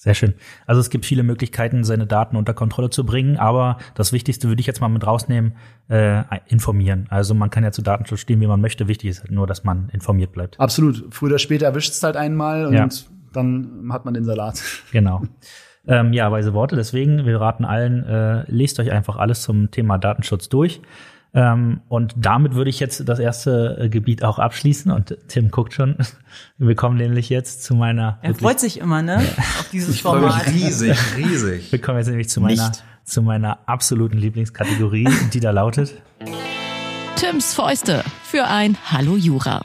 [0.00, 0.34] Sehr schön.
[0.64, 4.60] Also es gibt viele Möglichkeiten, seine Daten unter Kontrolle zu bringen, aber das Wichtigste würde
[4.60, 5.56] ich jetzt mal mit rausnehmen,
[5.88, 7.08] äh, informieren.
[7.10, 8.86] Also man kann ja zu Datenschutz stehen, wie man möchte.
[8.86, 10.60] Wichtig ist halt nur, dass man informiert bleibt.
[10.60, 11.06] Absolut.
[11.10, 12.88] Früher oder später erwischt es halt einmal und ja.
[13.32, 14.62] dann hat man den Salat.
[14.92, 15.22] Genau.
[15.88, 16.76] Ähm, ja, weise Worte.
[16.76, 20.80] Deswegen, wir raten allen, äh, lest euch einfach alles zum Thema Datenschutz durch.
[21.34, 24.90] Ähm, und damit würde ich jetzt das erste äh, Gebiet auch abschließen.
[24.90, 25.96] Und Tim guckt schon.
[26.58, 28.18] Wir kommen nämlich jetzt zu meiner.
[28.22, 29.18] Er freut sich immer, ne?
[29.18, 30.46] Auf dieses ich Format.
[30.46, 31.72] Mich riesig, riesig.
[31.72, 32.72] Wir kommen jetzt nämlich zu meiner,
[33.04, 35.94] zu meiner absoluten Lieblingskategorie, die da lautet.
[37.16, 39.62] Tims Fäuste für ein Hallo Jura.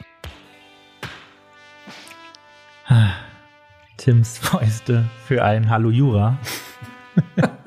[3.98, 6.38] Tims Fäuste für ein Hallo Jura.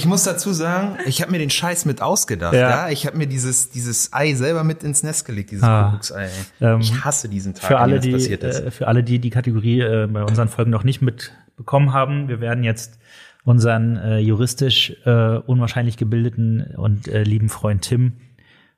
[0.00, 2.54] Ich, muss dazu sagen, ich habe mir den Scheiß mit ausgedacht.
[2.54, 2.70] Ja.
[2.70, 2.88] ja?
[2.88, 6.30] Ich habe mir dieses, dieses Ei selber mit ins Nest gelegt, dieses ah, Kuckucksei.
[6.60, 10.08] Ähm, ich hasse diesen Tag, für alle, die, äh, für alle, die die Kategorie äh,
[10.10, 12.98] bei unseren Folgen noch nicht mitbekommen haben, wir werden jetzt
[13.44, 18.14] unseren äh, juristisch äh, unwahrscheinlich gebildeten und äh, lieben Freund Tim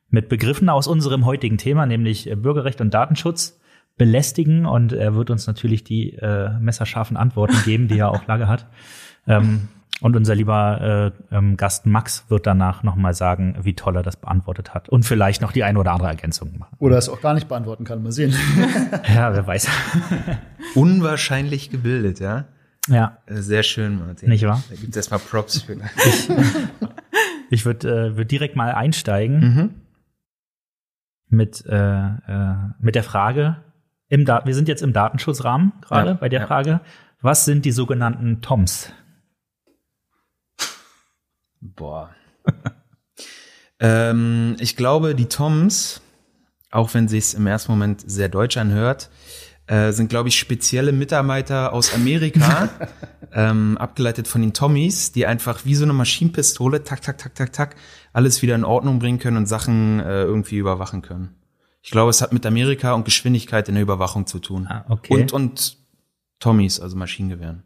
[0.09, 3.59] mit Begriffen aus unserem heutigen Thema, nämlich äh, Bürgerrecht und Datenschutz,
[3.97, 6.17] belästigen und er wird uns natürlich die
[6.59, 8.65] messerscharfen Antworten geben, die er auch Lage hat.
[9.27, 9.67] Ähm,
[10.03, 14.17] und unser lieber äh, ähm, Gast Max wird danach nochmal sagen, wie toll er das
[14.17, 14.89] beantwortet hat.
[14.89, 16.75] Und vielleicht noch die eine oder andere Ergänzung machen.
[16.79, 18.03] Oder es auch gar nicht beantworten kann.
[18.03, 18.35] Mal sehen.
[19.15, 19.69] ja, wer weiß.
[20.75, 22.43] Unwahrscheinlich gebildet, ja?
[22.89, 23.19] Ja.
[23.27, 24.27] Äh, sehr schön, Martin.
[24.27, 24.61] Nicht wahr?
[24.69, 25.77] Da gibt es erstmal Props für.
[26.05, 26.29] ich
[27.49, 29.69] ich würde äh, würd direkt mal einsteigen mhm.
[31.29, 33.63] mit, äh, äh, mit der Frage,
[34.09, 36.47] im da wir sind jetzt im Datenschutzrahmen gerade ja, bei der ja.
[36.47, 36.81] Frage,
[37.21, 38.91] was sind die sogenannten TOMs?
[41.63, 42.13] Boah.
[43.79, 46.01] ähm, ich glaube, die Toms,
[46.71, 49.09] auch wenn sich's im ersten Moment sehr deutsch anhört,
[49.67, 52.69] äh, sind, glaube ich, spezielle Mitarbeiter aus Amerika,
[53.33, 57.53] ähm, abgeleitet von den Tommys, die einfach wie so eine Maschinenpistole, tak, tak, tak, tak,
[57.53, 57.75] tak,
[58.11, 61.35] alles wieder in Ordnung bringen können und Sachen äh, irgendwie überwachen können.
[61.81, 64.67] Ich glaube, es hat mit Amerika und Geschwindigkeit in der Überwachung zu tun.
[64.67, 65.13] Ah, okay.
[65.13, 65.77] Und, und
[66.39, 67.63] Tommys, also Maschinengewehren.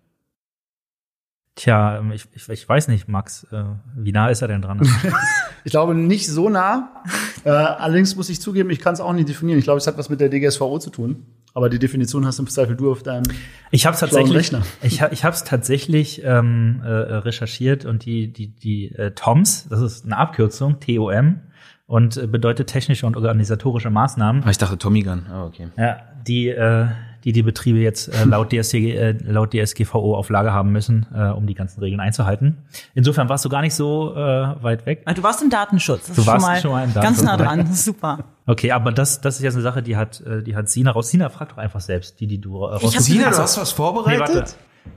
[1.57, 3.63] Tja, ähm, ich, ich, ich weiß nicht, Max, äh,
[3.95, 4.79] wie nah ist er denn dran?
[5.63, 7.03] Ich glaube nicht so nah.
[7.43, 9.59] Äh, allerdings muss ich zugeben, ich kann es auch nicht definieren.
[9.59, 11.25] Ich glaube, es hat was mit der DGSVO zu tun.
[11.53, 13.23] Aber die Definition hast im Zweifel du auf deinem.
[13.71, 14.61] Ich habe tatsächlich, Rechner.
[14.81, 19.81] ich, ich habe es tatsächlich ähm, äh, recherchiert und die die die äh, TOMS, das
[19.81, 21.41] ist eine Abkürzung, TOM
[21.87, 24.43] und äh, bedeutet technische und organisatorische Maßnahmen.
[24.45, 25.25] Ah, ich dachte Tommy Gun.
[25.29, 25.67] Ah, okay.
[25.77, 26.87] Ja, die äh,
[27.27, 31.25] die die Betriebe jetzt äh, laut DSG, äh, laut DSGVO auf Lager haben müssen, äh,
[31.27, 32.57] um die ganzen Regeln einzuhalten.
[32.95, 35.01] Insofern warst du gar nicht so äh, weit weg.
[35.05, 36.07] Ah, Du warst im Datenschutz.
[36.07, 37.65] Das Du warst schon mal, schon mal im ganz nah Datenschutz.
[37.67, 37.73] dran.
[38.15, 38.23] Super.
[38.45, 41.09] Okay, aber das das ist jetzt eine Sache, die hat äh, die hat Sina raus.
[41.09, 43.57] Sina frag doch einfach selbst, die die du hab rausgesucht Sina, Sina, du hast hast
[43.57, 44.35] was Nee, vorbereitet?
[44.35, 44.53] warte.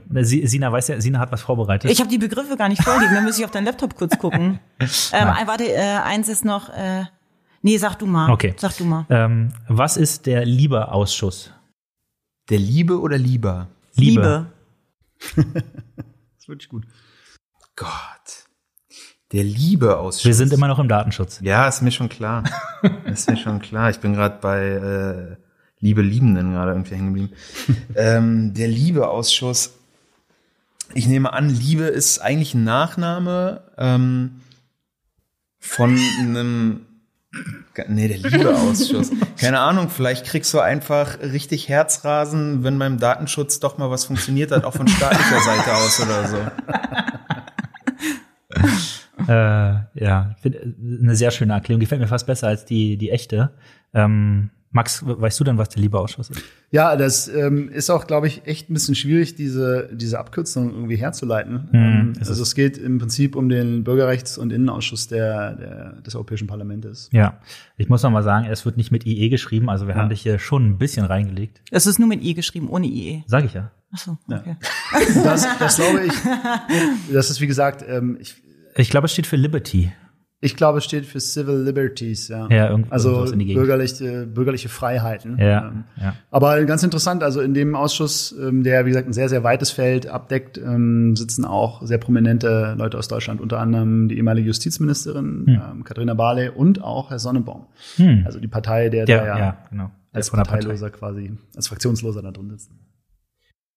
[0.07, 1.91] Ne, Sina weiß ja, Sina hat was vorbereitet.
[1.91, 3.13] Ich habe die Begriffe gar nicht vorliegen.
[3.13, 4.59] Dann muss ich auf deinen Laptop kurz gucken.
[4.79, 6.69] ähm, warte, äh, eins ist noch.
[6.69, 7.03] Äh,
[7.61, 8.31] nee, sag du mal.
[8.31, 8.53] Okay.
[8.57, 9.05] Sag du mal.
[9.09, 11.51] ähm, was ist der Lieberausschuss?
[12.51, 13.69] Der Liebe oder Lieber?
[13.95, 14.51] Liebe.
[15.35, 15.45] Das
[16.37, 16.83] ist wirklich gut.
[17.77, 18.45] Gott.
[19.31, 20.25] Der Liebeausschuss.
[20.25, 21.39] Wir sind immer noch im Datenschutz.
[21.41, 22.43] Ja, ist mir schon klar.
[23.05, 23.89] ist mir schon klar.
[23.89, 25.37] Ich bin gerade bei äh,
[25.79, 27.33] Liebe Liebenden gerade irgendwie hängen geblieben.
[27.95, 29.73] ähm, der Liebeausschuss.
[30.93, 34.41] Ich nehme an, Liebe ist eigentlich ein Nachname ähm,
[35.57, 36.85] von einem.
[37.87, 39.11] Nee, der Liebeausschuss.
[39.39, 44.51] Keine Ahnung, vielleicht kriegst du einfach richtig Herzrasen, wenn beim Datenschutz doch mal was funktioniert
[44.51, 46.37] hat, auch von staatlicher Seite aus oder so.
[49.27, 50.51] Äh, ja, äh,
[51.01, 51.79] eine sehr schöne Erklärung.
[51.79, 53.53] Gefällt mir fast besser als die, die echte.
[53.93, 56.41] Ähm, Max, we- weißt du denn, was der Lieberausschuss ist?
[56.71, 60.95] Ja, das ähm, ist auch, glaube ich, echt ein bisschen schwierig, diese, diese Abkürzung irgendwie
[60.95, 61.67] herzuleiten.
[61.71, 62.39] Hm, ähm, also es.
[62.39, 67.09] es geht im Prinzip um den Bürgerrechts- und Innenausschuss der, der, des Europäischen Parlaments.
[67.11, 67.39] Ja,
[67.75, 70.21] ich muss noch mal sagen, es wird nicht mit IE geschrieben, also wir haben dich
[70.21, 71.61] hier schon ein bisschen reingelegt.
[71.69, 73.23] Es ist nur mit I geschrieben, ohne IE.
[73.27, 73.71] Sag ich ja.
[73.91, 74.55] Achso, okay.
[75.23, 76.13] Das, das glaube ich,
[77.13, 78.35] das ist wie gesagt, ähm, ich,
[78.77, 79.91] Ich glaube, es steht für Liberty.
[80.43, 82.47] Ich glaube, es steht für Civil Liberties, ja.
[82.49, 85.37] Ja, irgend- also bürgerliche, bürgerliche Freiheiten.
[85.37, 86.15] Ja, Ähm, ja.
[86.31, 89.69] Aber ganz interessant, also in dem Ausschuss, ähm, der wie gesagt ein sehr, sehr weites
[89.69, 95.45] Feld abdeckt, ähm, sitzen auch sehr prominente Leute aus Deutschland, unter anderem die ehemalige Justizministerin
[95.47, 97.67] ähm, Katharina Barley und auch Herr Sonnenbaum.
[97.97, 98.23] Hm.
[98.25, 99.91] Also die Partei, der Der, da ja, ja, genau.
[100.11, 100.51] als der Partei.
[100.53, 102.71] Parteiloser quasi, als Fraktionsloser da drin sitzt.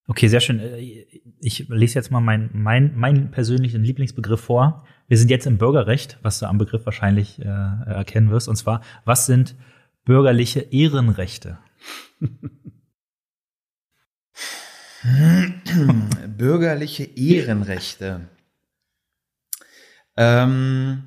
[0.06, 0.60] Okay, sehr schön.
[0.60, 1.04] Äh,
[1.40, 4.84] Ich lese jetzt mal meinen mein, mein persönlichen Lieblingsbegriff vor.
[5.06, 8.48] Wir sind jetzt im Bürgerrecht, was du am Begriff wahrscheinlich äh, erkennen wirst.
[8.48, 9.54] Und zwar, was sind
[10.04, 11.58] bürgerliche Ehrenrechte?
[16.36, 18.28] Bürgerliche Ehrenrechte.
[20.16, 21.02] Ähm,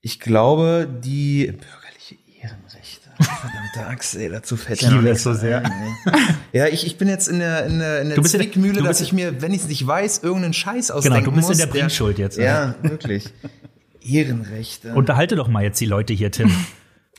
[0.00, 2.99] ich glaube, die bürgerliche Ehrenrechte.
[3.24, 5.64] Verdammte ey, dazu fällt Ich ja liebe es so sehr.
[5.64, 5.72] ein.
[6.52, 8.48] Ja, ich, ich bin jetzt in der, in der, in der Du bist in der-
[8.48, 11.48] Zwickmühle, dass ich mir, wenn ich es nicht weiß, irgendeinen Scheiß ausdenken Genau, du bist
[11.50, 11.58] in muss.
[11.58, 12.44] der Bringschuld jetzt, ne?
[12.44, 13.32] Ja, wirklich.
[14.02, 14.94] Ehrenrechte.
[14.94, 16.50] Unterhalte doch mal jetzt die Leute hier, Tim.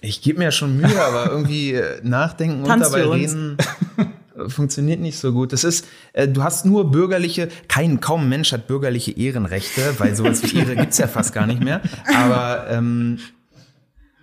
[0.01, 3.21] Ich gebe mir ja schon Mühe, aber irgendwie äh, nachdenken und dabei für uns.
[3.21, 3.57] reden
[4.35, 5.53] äh, funktioniert nicht so gut.
[5.53, 10.41] Das ist, äh, du hast nur bürgerliche, kein, kaum Mensch hat bürgerliche Ehrenrechte, weil sowas
[10.43, 11.81] wie Ehre gibt's ja fast gar nicht mehr.
[12.15, 13.19] Aber ähm,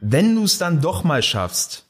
[0.01, 1.87] wenn du es dann doch mal schaffst,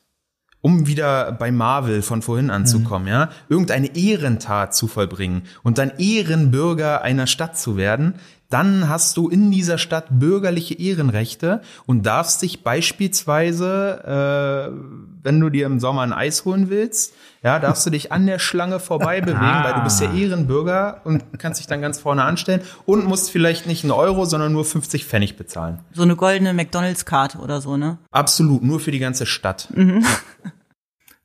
[0.61, 7.03] um wieder bei Marvel von vorhin anzukommen, ja, irgendeine Ehrentat zu vollbringen und dann Ehrenbürger
[7.03, 8.15] einer Stadt zu werden,
[8.51, 15.51] dann hast du in dieser Stadt bürgerliche Ehrenrechte und darfst dich beispielsweise, äh, wenn du
[15.51, 19.20] dir im Sommer ein Eis holen willst, ja, darfst du dich an der Schlange vorbei
[19.20, 19.64] bewegen, Ah.
[19.64, 23.66] weil du bist ja Ehrenbürger und kannst dich dann ganz vorne anstellen und musst vielleicht
[23.66, 25.80] nicht einen Euro, sondern nur 50 Pfennig bezahlen.
[25.92, 27.99] So eine goldene McDonalds-Karte oder so, ne?
[28.11, 29.68] Absolut, nur für die ganze Stadt.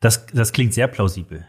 [0.01, 1.45] Das, das klingt sehr plausibel.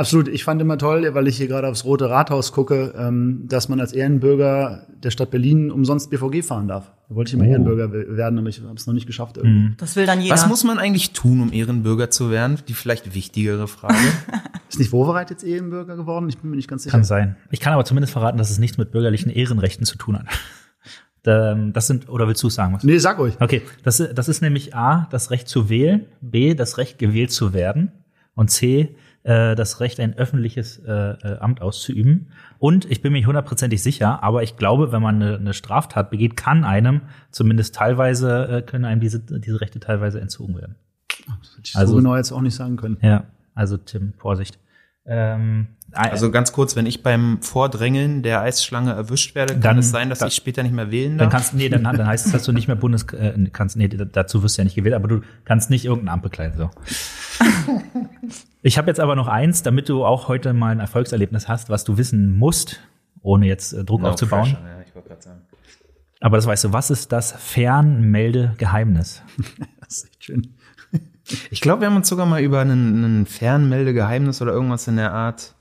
[0.00, 0.28] Absolut.
[0.28, 3.80] Ich fand immer toll, weil ich hier gerade aufs Rote Rathaus gucke, ähm, dass man
[3.80, 6.90] als Ehrenbürger der Stadt Berlin umsonst BVG fahren darf.
[7.08, 9.36] Da wollte ich immer Ehrenbürger we- werden, aber ich habe es noch nicht geschafft.
[9.36, 9.74] Irgendwie.
[9.76, 10.34] Das will dann jeder.
[10.34, 12.58] Was muss man eigentlich tun, um Ehrenbürger zu werden?
[12.68, 13.94] Die vielleicht wichtigere Frage.
[14.70, 16.28] Ist nicht Wovereit jetzt Ehrenbürger geworden?
[16.28, 16.92] Ich bin mir nicht ganz sicher.
[16.92, 17.36] Kann sein.
[17.50, 20.26] Ich kann aber zumindest verraten, dass es nichts mit bürgerlichen Ehrenrechten zu tun hat.
[21.26, 22.82] Ähm, Das sind, oder willst du sagen was?
[22.82, 23.34] Nee, sag euch.
[23.40, 27.30] Okay, das, ist- das ist nämlich A, das Recht zu wählen, B, das Recht gewählt
[27.30, 27.92] zu werden
[28.34, 32.28] und C, äh, das Recht, ein öffentliches äh, äh, Amt auszuüben.
[32.58, 36.10] Und ich bin mir nicht hundertprozentig sicher, aber ich glaube, wenn man eine, eine Straftat
[36.10, 40.76] begeht, kann einem zumindest teilweise, äh, können einem diese, diese Rechte teilweise entzogen werden.
[41.10, 42.96] Hätte ich Also- so genau jetzt auch nicht sagen können.
[43.02, 44.58] Ja, also Tim, Vorsicht.
[45.06, 49.90] Ähm, Also ganz kurz, wenn ich beim Vordrängeln der Eisschlange erwischt werde, kann Dann- es
[49.90, 51.32] sein, dass da- ich später nicht mehr wählen Dann darf?
[51.32, 54.42] kannst nee, dann, dann heißt es, dass du nicht mehr Bundes äh, kannst nee, dazu
[54.42, 56.70] wirst du ja nicht gewählt, aber du kannst nicht irgendein Amt bekleiden so.
[58.62, 61.82] Ich habe jetzt aber noch eins, damit du auch heute mal ein Erfolgserlebnis hast, was
[61.84, 62.78] du wissen musst,
[63.22, 64.42] ohne jetzt äh, Druck No aufzubauen.
[64.42, 65.40] pressure, Ja, ich wollte gerade sagen.
[66.20, 69.22] Aber das weißt du, was ist das Fernmeldegeheimnis?
[69.80, 70.54] Das ist echt schön.
[71.50, 75.12] Ich glaube, wir haben uns sogar mal über einen, ein Fernmeldegeheimnis oder irgendwas in der
[75.12, 75.54] Art.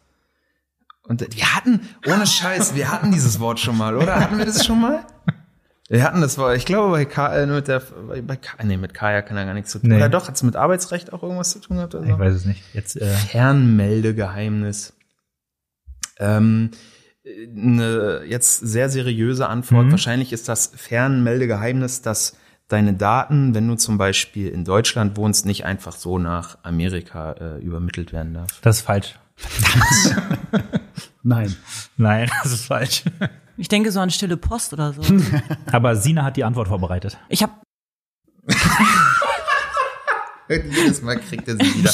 [1.04, 4.20] Und wir hatten, ohne Scheiß, wir hatten dieses Wort schon mal, oder?
[4.20, 5.06] Hatten wir das schon mal?
[5.90, 7.82] Wir hatten das Wort, ich glaube, bei K, äh, mit der,
[8.22, 9.90] bei K, nee, mit Kaya kann er gar nichts zu tun.
[9.90, 9.96] Nee.
[9.96, 11.96] Oder doch, hat es mit Arbeitsrecht auch irgendwas zu tun gehabt?
[11.96, 12.14] Oder so?
[12.14, 12.62] Ich weiß es nicht.
[12.74, 14.94] Jetzt äh, Fernmeldegeheimnis.
[16.20, 16.70] Ähm,
[17.26, 19.88] eine jetzt sehr seriöse Antwort.
[19.88, 19.92] Mhm.
[19.92, 22.38] Wahrscheinlich ist das Fernmeldegeheimnis, dass
[22.70, 27.60] deine Daten, wenn du zum Beispiel in Deutschland wohnst, nicht einfach so nach Amerika äh,
[27.60, 28.48] übermittelt werden darf.
[28.62, 29.16] das ist falsch.
[31.24, 31.54] Nein.
[31.98, 33.04] Nein, das ist falsch.
[33.58, 35.02] Ich denke so an stille Post oder so.
[35.72, 37.18] Aber Sina hat die Antwort vorbereitet.
[37.28, 37.54] Ich habe
[40.50, 41.92] Jedes Mal kriegt er sie wieder.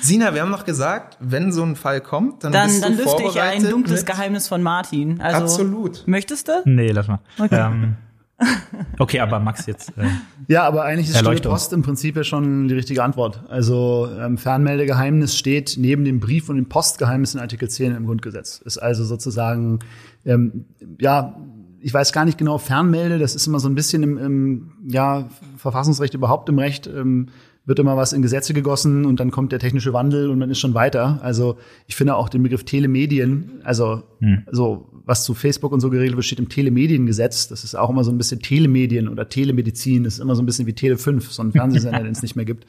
[0.00, 3.02] Sina, wir haben noch gesagt, wenn so ein Fall kommt, dann, dann, bist dann du
[3.02, 5.20] lüfte ich vorbereitet ein dunkles Geheimnis von Martin.
[5.20, 6.06] Also, Absolut.
[6.06, 6.62] Möchtest du?
[6.66, 7.18] Nee, lass mal.
[7.50, 7.96] Ähm,
[8.98, 9.90] okay, aber Max jetzt.
[9.96, 10.06] Äh,
[10.46, 11.40] Ja, aber eigentlich ist Stille.
[11.40, 13.42] Post im Prinzip ja schon die richtige Antwort.
[13.48, 18.58] Also ähm, Fernmeldegeheimnis steht neben dem Brief und dem Postgeheimnis in Artikel 10 im Grundgesetz.
[18.58, 19.80] Ist also sozusagen,
[20.24, 20.66] ähm,
[21.00, 21.36] ja,
[21.80, 25.28] ich weiß gar nicht genau, Fernmelde, das ist immer so ein bisschen im, im ja,
[25.56, 27.28] Verfassungsrecht überhaupt im Recht, ähm,
[27.68, 30.58] wird immer was in Gesetze gegossen und dann kommt der technische Wandel und man ist
[30.58, 31.20] schon weiter.
[31.22, 34.02] Also ich finde auch den Begriff Telemedien, also
[34.50, 37.48] so was zu Facebook und so geregelt wird, steht im Telemediengesetz.
[37.48, 40.04] Das ist auch immer so ein bisschen Telemedien oder Telemedizin.
[40.04, 42.36] Das ist immer so ein bisschen wie Tele 5, so ein Fernsehsender, den es nicht
[42.36, 42.66] mehr gibt.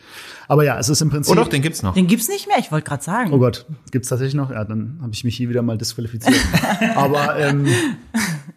[0.47, 1.33] Aber ja, es ist im Prinzip.
[1.33, 1.95] Oh doch, den gibt's noch.
[1.95, 3.33] Den gibt's nicht mehr, ich wollte gerade sagen.
[3.33, 4.51] Oh Gott, gibt's tatsächlich noch?
[4.51, 6.39] Ja, dann habe ich mich hier wieder mal disqualifiziert.
[6.95, 7.67] Aber ähm,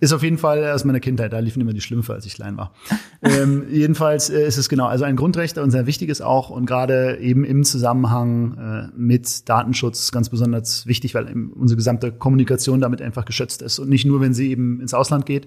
[0.03, 1.33] ist auf jeden Fall aus meiner Kindheit.
[1.33, 2.73] Da liefen immer die Schlümpfe, als ich klein war.
[3.23, 7.19] ähm, jedenfalls äh, ist es genau, also ein Grundrecht und sehr wichtiges auch und gerade
[7.19, 13.01] eben im Zusammenhang äh, mit Datenschutz ganz besonders wichtig, weil eben unsere gesamte Kommunikation damit
[13.01, 15.47] einfach geschützt ist und nicht nur, wenn sie eben ins Ausland geht,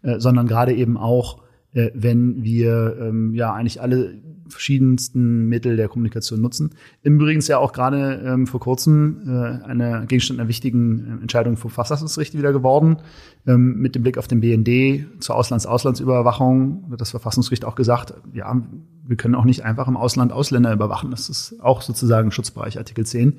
[0.00, 1.42] äh, sondern gerade eben auch,
[1.72, 4.14] äh, wenn wir ähm, ja eigentlich alle
[4.50, 6.70] verschiedensten Mittel der Kommunikation nutzen.
[7.02, 11.22] Im Übrigen ist ja auch gerade ähm, vor kurzem äh, eine Gegenstand einer wichtigen äh,
[11.22, 12.98] Entscheidung vom Verfassungsgericht wieder geworden,
[13.46, 18.60] ähm, mit dem Blick auf den BND zur Auslands-Auslandsüberwachung wird das Verfassungsgericht auch gesagt, ja,
[19.06, 21.10] wir können auch nicht einfach im Ausland Ausländer überwachen.
[21.10, 23.34] Das ist auch sozusagen Schutzbereich Artikel 10.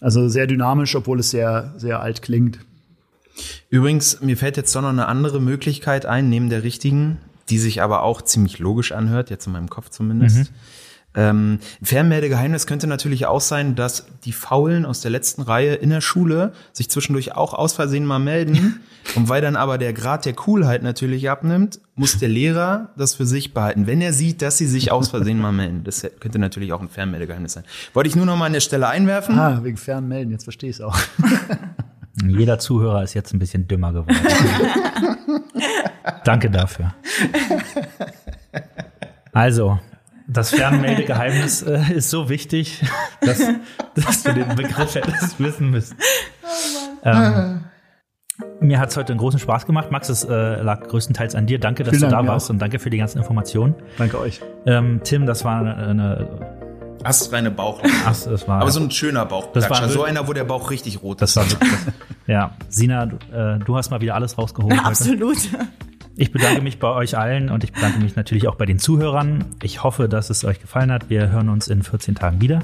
[0.00, 2.58] Also sehr dynamisch, obwohl es sehr, sehr alt klingt.
[3.68, 7.18] Übrigens, mir fällt jetzt doch noch eine andere Möglichkeit ein, neben der richtigen,
[7.48, 10.52] die sich aber auch ziemlich logisch anhört, jetzt in meinem Kopf zumindest.
[11.16, 16.00] Ähm, Fernmeldegeheimnis könnte natürlich auch sein, dass die Faulen aus der letzten Reihe in der
[16.00, 18.80] Schule sich zwischendurch auch aus Versehen mal melden.
[19.14, 23.26] Und weil dann aber der Grad der Coolheit natürlich abnimmt, muss der Lehrer das für
[23.26, 25.84] sich behalten, wenn er sieht, dass sie sich aus Versehen mal melden.
[25.84, 27.64] Das könnte natürlich auch ein Fernmeldegeheimnis sein.
[27.92, 29.38] Wollte ich nur noch mal an der Stelle einwerfen.
[29.38, 30.98] Ah, wegen Fernmelden, jetzt verstehe ich es auch.
[32.30, 34.16] jeder Zuhörer ist jetzt ein bisschen dümmer geworden.
[36.24, 36.94] Danke dafür.
[39.32, 39.78] Also,
[40.26, 42.82] das Fernmeldegeheimnis äh, ist so wichtig,
[43.20, 43.40] dass,
[43.94, 45.96] dass du den Begriff hättest wissen müssen.
[47.04, 47.64] ähm,
[48.60, 49.90] mir hat es heute einen großen Spaß gemacht.
[49.90, 51.58] Max, es äh, lag größtenteils an dir.
[51.58, 52.54] Danke, dass Vielen du Dank, da warst auch.
[52.54, 53.74] und danke für die ganzen Informationen.
[53.98, 54.40] Danke euch.
[54.66, 56.63] Ähm, Tim, das war eine, eine
[57.04, 57.92] Astreine Bauchlache.
[58.06, 59.68] ach, das war, Aber so ein schöner Bauchklatscher.
[59.68, 61.36] Das war so wirklich- einer, wo der Bauch richtig rot das ist.
[61.36, 61.70] war wirklich,
[62.26, 64.74] ja, Sina, du, äh, du hast mal wieder alles rausgeholt.
[64.74, 64.84] heute.
[64.86, 65.36] Absolut.
[66.16, 69.44] Ich bedanke mich bei euch allen und ich bedanke mich natürlich auch bei den Zuhörern.
[69.62, 71.10] Ich hoffe, dass es euch gefallen hat.
[71.10, 72.60] Wir hören uns in 14 Tagen wieder.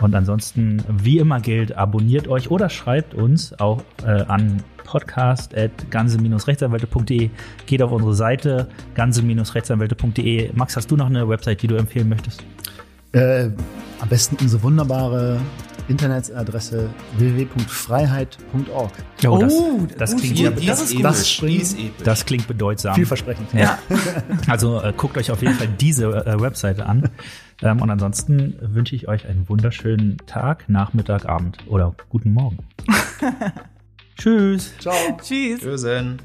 [0.00, 7.30] Und ansonsten, wie immer gilt, abonniert euch oder schreibt uns auch äh, an podcast.ganze-rechtsanwälte.de.
[7.66, 10.50] Geht auf unsere Seite ganze-rechtsanwälte.de.
[10.54, 12.42] Max, hast du noch eine Website, die du empfehlen möchtest?
[13.12, 13.50] Äh,
[14.00, 15.40] am besten unsere wunderbare
[15.88, 16.88] Internetadresse
[17.18, 18.92] www.freiheit.org.
[19.26, 21.04] Oh, das, Oh, das, klingt, Ja, die das ist
[22.04, 22.94] das klingt bedeutsam.
[22.94, 23.52] Vielversprechend.
[23.52, 23.78] Ja.
[24.48, 27.10] Also äh, guckt euch auf jeden Fall diese äh, Webseite an.
[27.62, 32.58] Ähm, und ansonsten wünsche ich euch einen wunderschönen Tag, Nachmittag, Abend oder guten Morgen.
[34.18, 34.72] Tschüss.
[34.78, 34.94] Ciao.
[35.22, 35.62] Tschüss.
[35.62, 36.20] Lösen.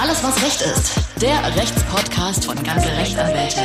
[0.00, 1.00] Alles, was Recht ist.
[1.20, 3.60] Der Rechtspodcast von ganze Rechtsanwälte.